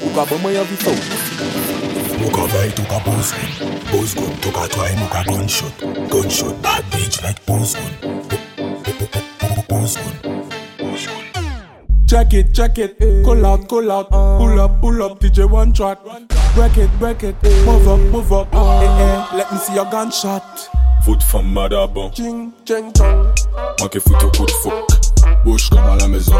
Pourquoi 0.00 0.24
bon 0.24 0.38
moi 0.40 0.50
y'a 0.50 0.64
vie 0.64 0.74
fuck? 0.74 0.96
Muka 2.18 2.42
veil 2.52 2.72
took 2.72 2.90
a 2.90 2.98
booze 3.04 3.32
gun 3.32 3.70
Booze 3.92 4.14
gun 4.14 4.36
took 4.42 4.56
a 4.56 4.68
try 4.68 4.94
muka 4.96 5.22
gunshot 5.24 5.72
Gunshot 6.10 6.60
bad 6.60 6.84
bitch 6.90 7.22
like 7.22 7.40
Booze 7.46 7.74
gun 7.74 8.10
Check 12.08 12.34
it, 12.34 12.52
check 12.52 12.76
it, 12.76 12.98
call 13.24 13.46
out, 13.46 13.68
call 13.68 13.90
out, 13.90 14.10
pull 14.10 14.60
up, 14.60 14.80
pull 14.80 15.00
up, 15.00 15.20
DJ 15.20 15.48
one 15.48 15.72
track. 15.72 15.98
Break 16.56 16.76
it, 16.76 16.90
break 16.98 17.22
it, 17.22 17.36
move 17.64 17.86
up, 17.86 18.00
move 18.00 18.32
up, 18.32 18.48
eh, 18.52 18.58
eh, 18.58 19.36
let 19.36 19.52
me 19.52 19.58
see 19.58 19.74
your 19.74 19.84
gunshot 19.84 20.79
foot 21.10 21.22
femme 21.22 21.52
madaba. 21.52 22.10
Moi 23.80 23.88
qui 23.90 24.00
fout 24.00 24.22
au 24.22 24.30
coup 24.30 24.46
de 24.46 24.50
fou, 24.50 24.72
bouche 25.44 25.68
comme 25.70 25.80
à 25.80 25.96
la 25.96 26.06
maison. 26.06 26.36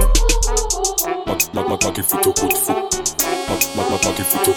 Moi 1.26 1.36
qui 1.92 2.02
fout 2.02 2.26
au 2.26 2.32
coup 2.32 2.46
de 2.46 2.54
fou, 2.54 2.72
moi 3.74 3.86
qui 4.16 4.22
fout 4.22 4.48
au 4.48 4.52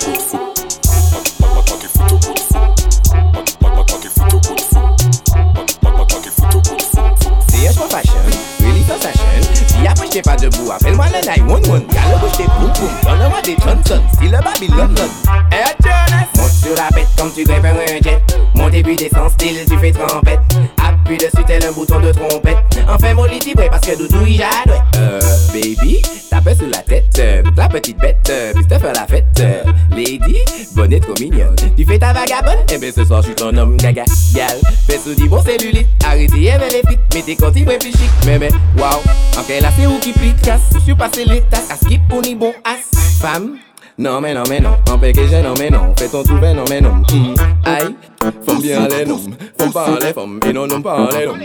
Et 32.33 32.73
eh 32.73 32.77
ben 32.79 32.91
ce 32.91 33.05
soir 33.05 33.21
je 33.21 33.27
suis 33.27 33.35
ton 33.35 33.55
homme 33.55 33.77
gaga 33.77 34.05
gal. 34.33 34.59
Fais 34.87 34.97
soudi 34.97 35.27
bon 35.27 35.43
cellulite 35.43 35.85
Arrêtez 36.03 36.45
et 36.45 36.57
les 36.57 36.81
fit 36.89 36.97
Mettez 37.13 37.35
quand 37.35 37.51
il 37.55 37.63
plus 37.63 37.91
chic. 37.91 38.09
Mais 38.25 38.39
mais 38.39 38.49
wow. 38.75 39.01
En 39.37 39.43
quelle 39.45 39.61
la 39.61 39.71
c'est 39.71 39.85
où 39.85 39.99
qui 39.99 40.13
pique 40.13 40.41
Casse. 40.41 40.61
Sur 40.83 40.97
passé 40.97 41.25
les 41.25 41.41
tasses. 41.41 41.69
À 41.69 41.75
skip 41.75 42.01
bon 42.07 42.53
as. 42.63 43.19
Femme 43.21 43.57
non 43.95 44.19
mais 44.21 44.33
non 44.33 44.41
mais 44.49 44.59
non, 44.59 44.71
en 44.91 44.97
PKG 44.97 45.43
non 45.43 45.53
mais 45.59 45.69
non, 45.69 45.93
fais 45.97 46.07
ton 46.07 46.23
trouvé 46.23 46.51
non 46.53 46.63
mais 46.67 46.81
non. 46.81 46.95
Hmm, 47.11 47.35
Aïe, 47.63 47.95
faut 48.43 48.55
bien 48.55 48.87
les 48.87 49.05
noms, 49.05 49.21
faut 49.59 49.69
pas 49.69 49.87
les 50.01 50.11
femmes, 50.13 50.39
et 50.47 50.51
non 50.51 50.65
non 50.65 50.81
pas 50.81 51.09
les 51.11 51.27
noms 51.27 51.35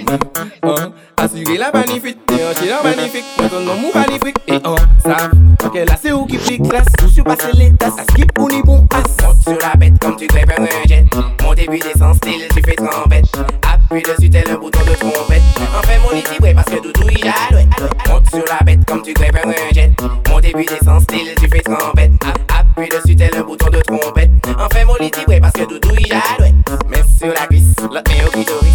hein? 0.62 0.92
Assurer 1.18 1.58
la 1.58 1.70
magnifique, 1.70 2.16
et 2.30 2.42
un 2.42 2.54
chien 2.54 2.76
magnifique, 2.82 3.24
moi 3.38 3.48
ton 3.50 3.60
nom 3.60 3.72
ou 3.74 3.98
magnifique. 3.98 4.36
Et 4.46 4.56
en 4.66 4.76
ça, 5.04 5.28
ok 5.62 5.74
là 5.74 5.94
c'est 6.00 6.12
où 6.12 6.24
qui 6.24 6.38
pique? 6.38 6.66
Classe, 6.68 6.86
sous 7.00 7.08
sur 7.10 7.24
passer 7.24 7.52
les 7.54 7.70
tasses, 7.74 7.98
à 7.98 8.02
skip 8.12 8.32
pour 8.32 8.48
ni 8.48 8.62
bon 8.62 8.86
as 8.94 9.24
Monte 9.26 9.42
sur 9.42 9.58
la 9.68 9.76
bête 9.76 9.98
comme 10.00 10.16
tu 10.16 10.26
grimpes 10.26 10.52
un 10.58 10.88
jet, 10.88 11.04
mon 11.42 11.52
début 11.52 11.78
descend 11.80 12.14
style, 12.16 12.48
tu 12.54 12.62
fais 12.64 12.76
trompette 12.76 13.26
Appuie 13.70 14.02
dessus 14.02 14.30
tel 14.30 14.44
un 14.50 14.54
bouton 14.54 14.80
de 14.86 14.94
trompette, 14.94 15.42
enfin 15.78 15.92
mon 16.02 16.16
lit 16.16 16.24
ouais 16.40 16.54
parce 16.54 16.66
que 16.70 16.82
Doudou 16.82 17.08
il 17.10 17.18
jadouette 17.18 17.68
Monte 18.08 18.30
sur 18.30 18.44
la 18.48 18.64
bête 18.64 18.84
comme 18.86 19.02
tu 19.02 19.12
grimpes 19.12 19.36
un 19.44 19.74
jet, 19.74 19.90
mon 20.38 20.40
début 20.40 20.64
descend 20.64 21.02
style, 21.02 21.34
tu 21.40 21.48
fais 21.48 21.60
trompette 21.60 22.12
Appuie 22.48 22.88
dessus 22.88 23.16
tel 23.16 23.30
un 23.36 23.42
bouton 23.42 23.70
de 23.70 23.80
trompette. 23.80 24.30
Enfin 24.58 24.84
mon 24.86 24.94
lit 25.00 25.10
ouais 25.26 25.40
parce 25.40 25.52
que 25.52 25.66
Doudou 25.68 25.90
il 25.98 26.06
jadouette 26.06 26.54
Mais 26.88 27.02
sur 27.18 27.34
la 27.34 27.46
cuisse, 27.46 27.74
l'autre 27.80 28.02
met 28.36 28.52
au 28.52 28.67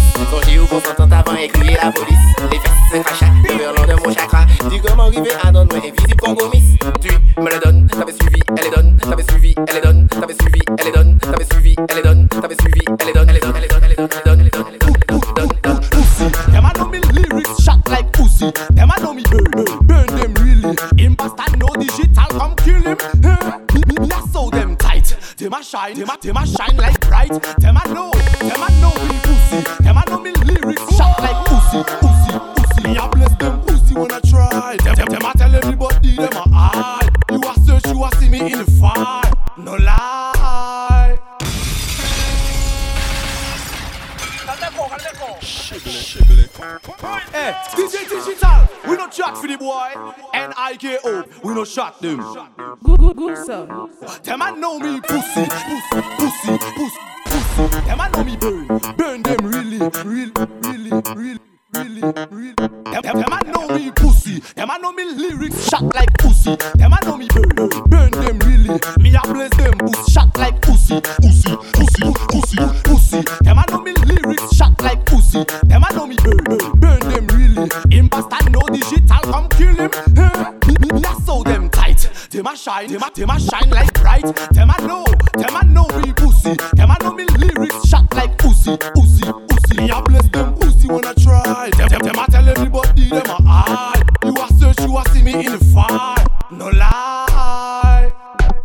Them 82.34 82.48
a 82.48 82.56
shine, 82.56 82.88
them 82.88 83.00
a, 83.00 83.10
them 83.14 83.30
a 83.30 83.38
shine 83.38 83.70
like 83.70 83.94
bright. 83.94 84.24
Them 84.50 84.68
I 84.68 84.84
know, 84.84 85.04
them 85.34 85.54
I 85.54 85.62
know 85.62 85.86
me 86.02 86.12
pussy. 86.14 86.56
Them 86.74 86.90
I 86.90 86.96
know 87.00 87.12
me 87.12 87.24
lyrics 87.26 87.88
shot 87.88 88.12
like 88.12 88.36
pussy, 88.38 88.76
pussy, 88.76 89.22
pussy. 89.22 89.76
Me 89.76 89.88
a 89.88 90.02
bless 90.02 90.28
them 90.30 90.52
pussy 90.56 90.88
when 90.88 91.04
I 91.04 91.14
try. 91.14 91.70
Them, 91.76 91.88
them, 91.90 92.00
them 92.00 92.18
I 92.18 92.26
tell 92.26 92.48
everybody 92.48 93.08
them 93.08 93.24
a 93.24 93.38
hide. 93.40 94.02
You 94.24 94.34
a 94.34 94.48
search, 94.58 94.80
you 94.80 94.98
a 94.98 95.08
see 95.10 95.22
me 95.22 95.46
in 95.46 95.52
the 95.52 95.64
fire. 95.72 96.26
No 96.50 96.70
lie. 96.70 98.10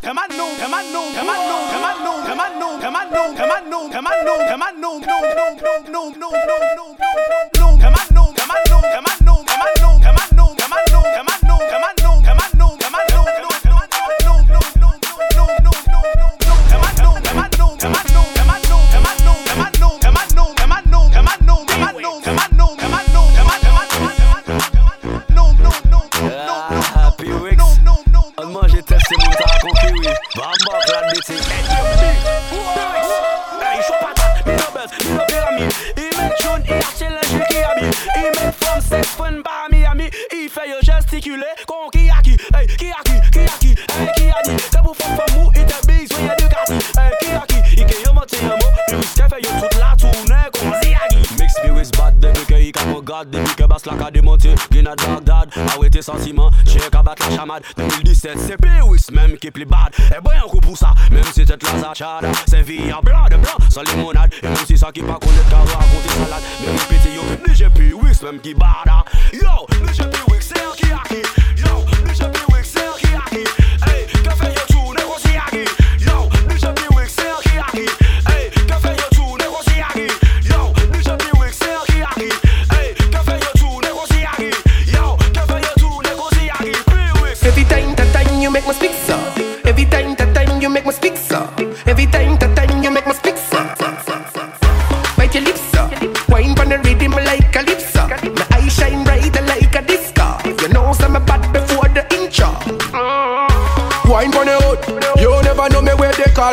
Them 0.02 0.18
I 0.18 0.26
know, 0.30 0.50
them 0.58 0.74
I 0.74 0.82
know, 0.92 1.14
them 1.14 1.30
I 1.30 1.38
know, 1.46 1.62
them 1.70 1.86
I 1.86 1.94
know, 2.02 2.26
them 2.26 2.40
I 2.42 2.50
know, 2.58 2.80
them 2.82 2.96
I 2.96 3.06
know, 3.06 3.36
them 3.36 3.52
I 3.52 3.62
know, 3.70 3.88
them 3.88 4.08
I 4.08 4.22
know, 4.24 4.38
them 4.50 4.64
I 4.64 4.72
know, 4.72 4.98
no, 4.98 5.20
no, 5.22 5.54
no, 5.62 5.84
no, 5.86 6.10
no, 6.10 6.10
no, 6.10 6.58
no, 6.74 6.96
no, 6.98 7.19
tes 56.00 56.04
sentiments. 56.04 56.50
Check 56.66 56.96
à 56.96 57.04
battre 57.04 57.30
la 57.30 57.36
chamade. 57.36 57.64
2017, 57.78 58.38
c'est 58.40 58.58
P.O.S. 58.58 59.12
même 59.12 59.38
qui 59.38 59.48
est 59.48 59.52
plus 59.52 59.66
bad. 59.66 59.90
Et 59.98 60.22
ben, 60.24 60.32
un 60.38 60.48
coup 60.48 60.62
pour 60.62 60.78
ça. 60.78 60.94
Même 61.12 61.24
si 61.34 61.46
tête 61.46 61.62
la 61.64 61.80
zachade. 61.80 62.26
C'est 62.48 62.62
vie 62.62 62.92
en 62.94 63.02
blanc 63.02 63.26
de 63.30 63.36
blanc, 63.36 63.58
sans 63.70 63.82
limonade. 63.84 64.32
Et 64.42 64.48
même 64.48 64.66
si 64.66 64.78
ça 64.78 64.92
qui 64.92 65.02
pas 65.02 65.20
connaître, 65.20 65.50
car 65.50 65.60
raconter 65.60 66.10
salade. 66.10 66.44
Mais 66.62 66.72
répétez 66.72 67.16
yo, 67.16 67.22
DJ 67.48 67.74
P.O.S. 67.74 68.22
même 68.24 68.40
qui 68.40 68.54
bada. 68.54 69.04
Yo, 69.34 69.68
DJ 69.86 70.04
P.O.S. 70.04 70.54
c'est 70.54 70.60
un 70.60 70.76
qui 70.76 70.92
a 70.92 71.04
qui? 71.08 71.39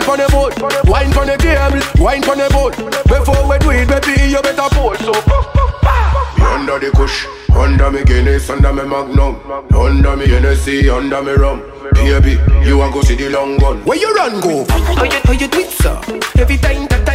Where 0.06 0.16
they 0.16 0.26
call 0.26 0.50
pon 0.50 0.70
the 0.70 0.78
boat. 0.78 0.88
Wine 0.88 1.12
pon 1.12 1.26
the 1.26 1.36
table, 1.36 2.02
wine 2.02 2.22
pon 2.22 2.38
the 2.38 2.48
boat. 2.50 2.76
Before 3.06 3.48
we 3.48 3.58
do 3.58 3.70
it, 3.70 3.88
baby, 3.88 4.30
you 4.30 4.42
better 4.42 4.68
pose. 4.74 4.98
So, 5.00 5.12
me 5.12 6.44
under 6.46 6.78
the 6.78 6.90
kush, 6.94 7.26
under 7.50 7.90
me 7.90 8.04
Guinness, 8.04 8.48
under 8.50 8.72
me 8.72 8.84
Magnum, 8.84 9.36
under 9.74 10.16
me 10.16 10.26
Hennessy, 10.28 10.88
under 10.88 11.22
me 11.22 11.32
rum. 11.32 11.62
Baby, 11.94 12.38
you 12.64 12.78
want 12.78 12.94
go 12.94 13.02
see 13.02 13.16
the 13.16 13.30
long 13.30 13.58
gun? 13.58 13.84
Where 13.84 13.98
you 13.98 14.12
run 14.14 14.40
go? 14.40 14.64
How 14.66 15.04
you, 15.04 15.20
how 15.24 15.32
you 15.32 15.48
do 15.48 15.58
it 15.58 15.70
so? 15.70 16.00
Every 16.38 16.56
time, 16.58 16.86
that 16.88 17.05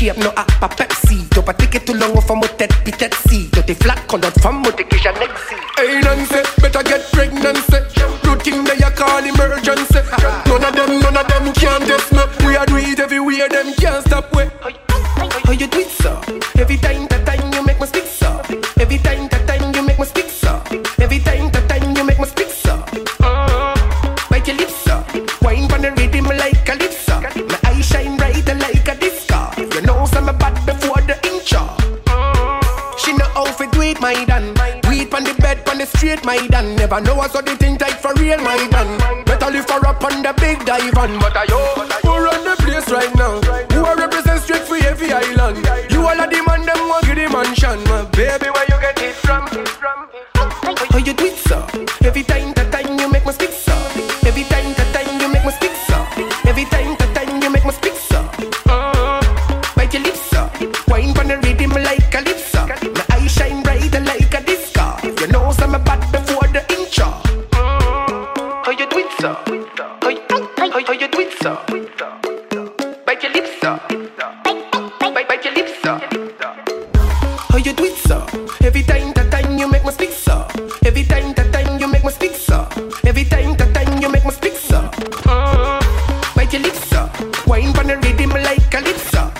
shape, 0.00 0.16
no 0.18 0.30
a 0.36 0.44
pas 0.60 0.68
Pepsi. 0.68 1.26
Pas 1.44 1.54
ticket 1.54 1.80
tout 1.80 1.94
long, 1.94 2.20
faut 2.20 2.34
mon 2.34 2.48
tête, 2.58 2.72
pis 2.84 2.92
tête 2.92 3.16
si. 3.28 3.50
Flaques, 3.82 4.06
quand 4.08 4.18
d'autres 4.18 4.40
femmes, 4.40 4.62
moi 4.62 4.72
t'es 4.76 4.84
que 4.84 4.96
j'ai 4.96 5.12
nexi. 5.12 5.54
Hey 5.78 6.00
Nancy, 6.02 6.42
better 6.60 6.80
get 6.84 7.02
pregnancy. 7.12 7.78
Routine 8.24 8.64
they 8.64 8.84
a 8.84 8.90
call 8.90 9.24
emergency. 9.24 10.00
None 10.46 10.64
The 87.90 87.96
rhythm 87.96 88.30
like 88.30 88.70
calypso. 88.70 89.39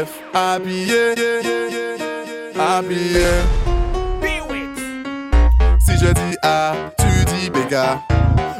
D'élèves 0.00 0.08
habillés, 0.34 1.14
habillés. 2.58 3.20
Si 5.78 5.92
je 5.98 6.12
dis 6.12 6.36
A, 6.42 6.72
tu 6.98 7.24
dis 7.26 7.50
béga. 7.50 8.00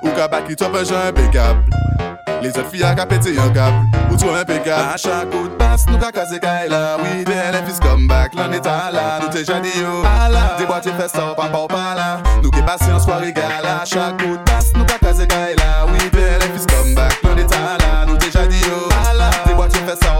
Ou 0.03 0.09
toi 0.11 0.29
ben 0.29 0.85
j'ai 0.85 0.95
un 0.95 1.13
béga. 1.13 1.57
Les 2.43 2.49
autres 2.49 2.71
filles 2.71 2.85
à 2.85 2.95
capéter 2.95 3.39
un 3.39 3.51
câble. 3.51 3.77
Ou 4.11 4.17
toi 4.17 4.39
un 4.39 4.45
béga. 4.45 4.91
À 4.95 4.97
chaque 4.97 5.31
coup 5.31 5.49
de 5.49 5.55
passe, 5.55 5.87
nous 5.89 5.99
ka 5.99 6.11
casser 6.11 6.41
Kaila. 6.41 6.97
Oui, 6.99 7.25
bien, 7.25 7.53
les 7.53 7.67
fils 7.67 7.81
come 7.81 8.07
back. 8.07 8.33
L'on 8.35 8.51
est 8.53 8.67
à 8.67 8.91
là, 8.91 9.21
nous 9.23 9.29
t'es 9.29 9.39
déjà 9.39 9.61
dit 9.61 9.69
yo. 9.79 10.03
Des 10.59 10.67
boîtes 10.67 10.87
et 10.87 10.93
fesses, 10.93 11.13
pas 11.13 11.35
pas 11.35 11.67
pas 11.69 11.95
là. 11.95 12.23
Nous 12.43 12.51
qui 12.51 12.63
passons 12.63 12.93
en 12.93 13.01
soirée 13.01 13.33
gala. 13.33 13.83
À 13.83 13.85
chaque 13.85 14.23
coup 14.23 14.37
de 14.37 14.51
passe, 14.51 14.73
nous 14.75 14.85
ka 14.85 14.99
casser 14.99 15.27
Kaila. 15.27 15.87
Oui, 15.89 15.99
bien, 16.13 16.39
les 16.41 16.59
fils 16.59 16.67
come 16.67 16.95
back. 16.95 17.19
L'on 17.23 17.37
est 17.37 17.55
à 17.55 17.79
là, 17.79 18.07
nous 18.07 18.17
t'es 18.17 18.27
déjà 18.27 18.47
dit 18.47 18.61
yo. 18.61 18.89
Des 19.47 19.55
boîtes 19.55 19.75
et 19.77 19.87
fesses, 19.87 19.99
pas 19.99 20.15
pas 20.15 20.20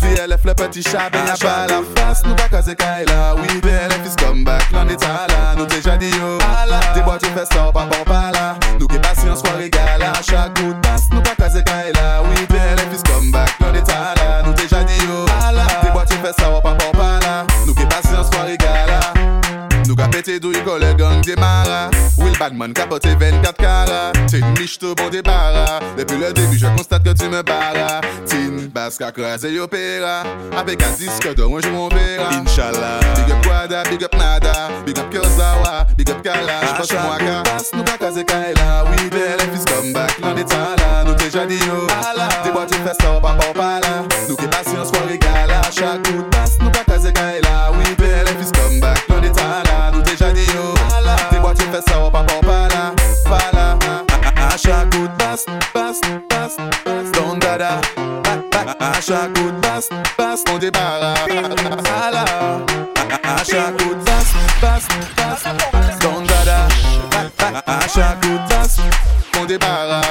VLF 0.00 0.44
le 0.44 0.54
petit 0.54 0.82
chat, 0.82 1.10
ben 1.12 1.24
y'a 1.26 1.36
pas 1.36 1.66
la 1.66 1.82
face. 1.96 2.22
Nous 2.24 2.34
pas 2.34 2.48
casser 2.48 2.74
Kaila. 2.74 3.34
Oui, 3.36 3.60
VLF 3.62 4.06
is 4.06 4.16
come 4.16 4.44
back. 4.44 4.70
L'on 4.72 4.88
est 4.88 5.02
à 5.04 5.26
là, 5.28 5.54
nous 5.56 5.66
déjà 5.66 5.96
dit 5.96 6.10
yo. 6.10 6.38
Des 6.94 7.02
boîtes 7.02 7.24
et 7.24 7.26
fesses, 7.28 7.48
pas 7.48 7.72
pas 7.72 8.04
pas 8.04 8.30
là. 8.32 8.56
Nous 8.78 8.86
qui 8.86 8.98
passons 8.98 9.28
en 9.28 9.36
soirée 9.36 9.70
gala. 9.70 10.12
Chaque 10.28 10.54
coup 10.58 10.72
de 10.72 10.80
passe, 10.80 11.08
nous 11.12 11.22
pas 11.22 11.34
casser 11.36 11.62
Kaila. 11.62 12.22
Oui, 12.24 12.46
VLF 12.48 12.94
is 12.94 13.02
come 13.02 13.30
back. 13.30 13.50
L'on 13.60 13.74
est 13.74 13.90
à 13.90 14.14
là, 14.14 14.42
nous 14.44 14.52
déjà 14.52 14.82
dit 14.84 14.98
yo. 15.06 15.26
Des 15.82 15.90
boîtes 15.90 16.08
pas 16.22 16.32
pas 16.32 16.60
pas 16.60 16.67
Te 20.38 20.52
dou 20.52 20.52
gang 20.94 21.20
demara 21.24 21.90
Will 22.16 22.36
Bagman 22.38 22.72
kapote 22.72 23.16
24 23.18 23.56
kara 23.56 24.12
Tin 24.30 24.44
miche 24.54 24.78
te 24.78 24.94
bon 24.94 25.10
debara 25.10 25.80
Depi 25.96 26.14
le 26.14 26.32
debi 26.32 26.56
je 26.56 26.66
constate 26.76 27.02
ke 27.02 27.14
tu 27.18 27.28
me 27.28 27.42
bara 27.42 28.00
Tin 28.24 28.70
baska 28.70 29.10
kreze 29.10 29.50
yo 29.50 29.66
pera 29.66 30.22
Apek 30.54 30.82
a 30.82 30.90
diske 30.94 31.34
do 31.34 31.48
anjou 31.56 31.72
mon 31.72 31.88
vera 31.88 32.30
Inch'Allah. 32.38 33.00
Big 33.16 33.34
up 33.34 33.46
Wada, 33.46 33.82
big 33.90 34.04
up 34.04 34.14
Nada. 34.14 34.70
Big 34.86 34.98
up 34.98 35.10
Kyozawa, 35.10 35.86
big 35.96 36.10
up 36.10 36.22
Kala. 36.22 36.60
Jpos 36.62 36.92
mwaka, 36.92 37.42
nou 37.74 37.84
pa 37.84 37.98
kaze 37.98 38.24
kaila. 38.24 38.84
Oui, 38.90 39.10
de 39.10 39.24
le 39.38 39.50
fils 39.50 39.64
come 39.64 39.92
back 39.92 40.18
Lan 40.22 40.38
etan 40.38 40.76
la, 40.78 41.02
nou 41.04 41.16
te 41.18 41.30
jadi 41.30 41.58
yo 41.66 41.86
Ala, 41.98 42.28
de 42.44 42.52
boite 42.54 42.78
festa 42.86 43.10
ou 43.16 43.20
pa 43.20 43.34
pa 43.34 43.50
ou 43.50 43.58
pa 43.58 43.80
la 43.82 44.06
Nou 44.28 44.38
ke 44.38 44.46
pasyans 44.54 44.94
kwa 44.94 45.06
regala 45.10 45.62
Chak 45.74 46.02
kout 46.06 46.30
pas, 46.30 46.58
passe, 55.44 56.00
passe, 56.28 56.56
passe, 56.84 57.12
Don 57.12 57.38
dada 57.38 57.80
À 58.80 59.00
chaque 59.00 59.32
coup 59.34 59.50
de 59.50 59.60
passe, 59.60 59.88
passe. 60.16 60.44
On 60.52 60.58
débarras 60.58 61.14
À 63.22 63.44
chaque 63.44 63.76
coup 63.76 63.94
de 63.94 64.04
passe, 64.04 64.32
passe, 64.60 64.88
passe, 65.16 65.98
Don 66.00 66.22
dada 66.22 66.66
À 67.66 67.80
chaque 67.88 68.20
coup 68.20 68.28
de 68.28 68.48
passe 68.48 68.78
On 69.40 69.44
débarras 69.44 70.02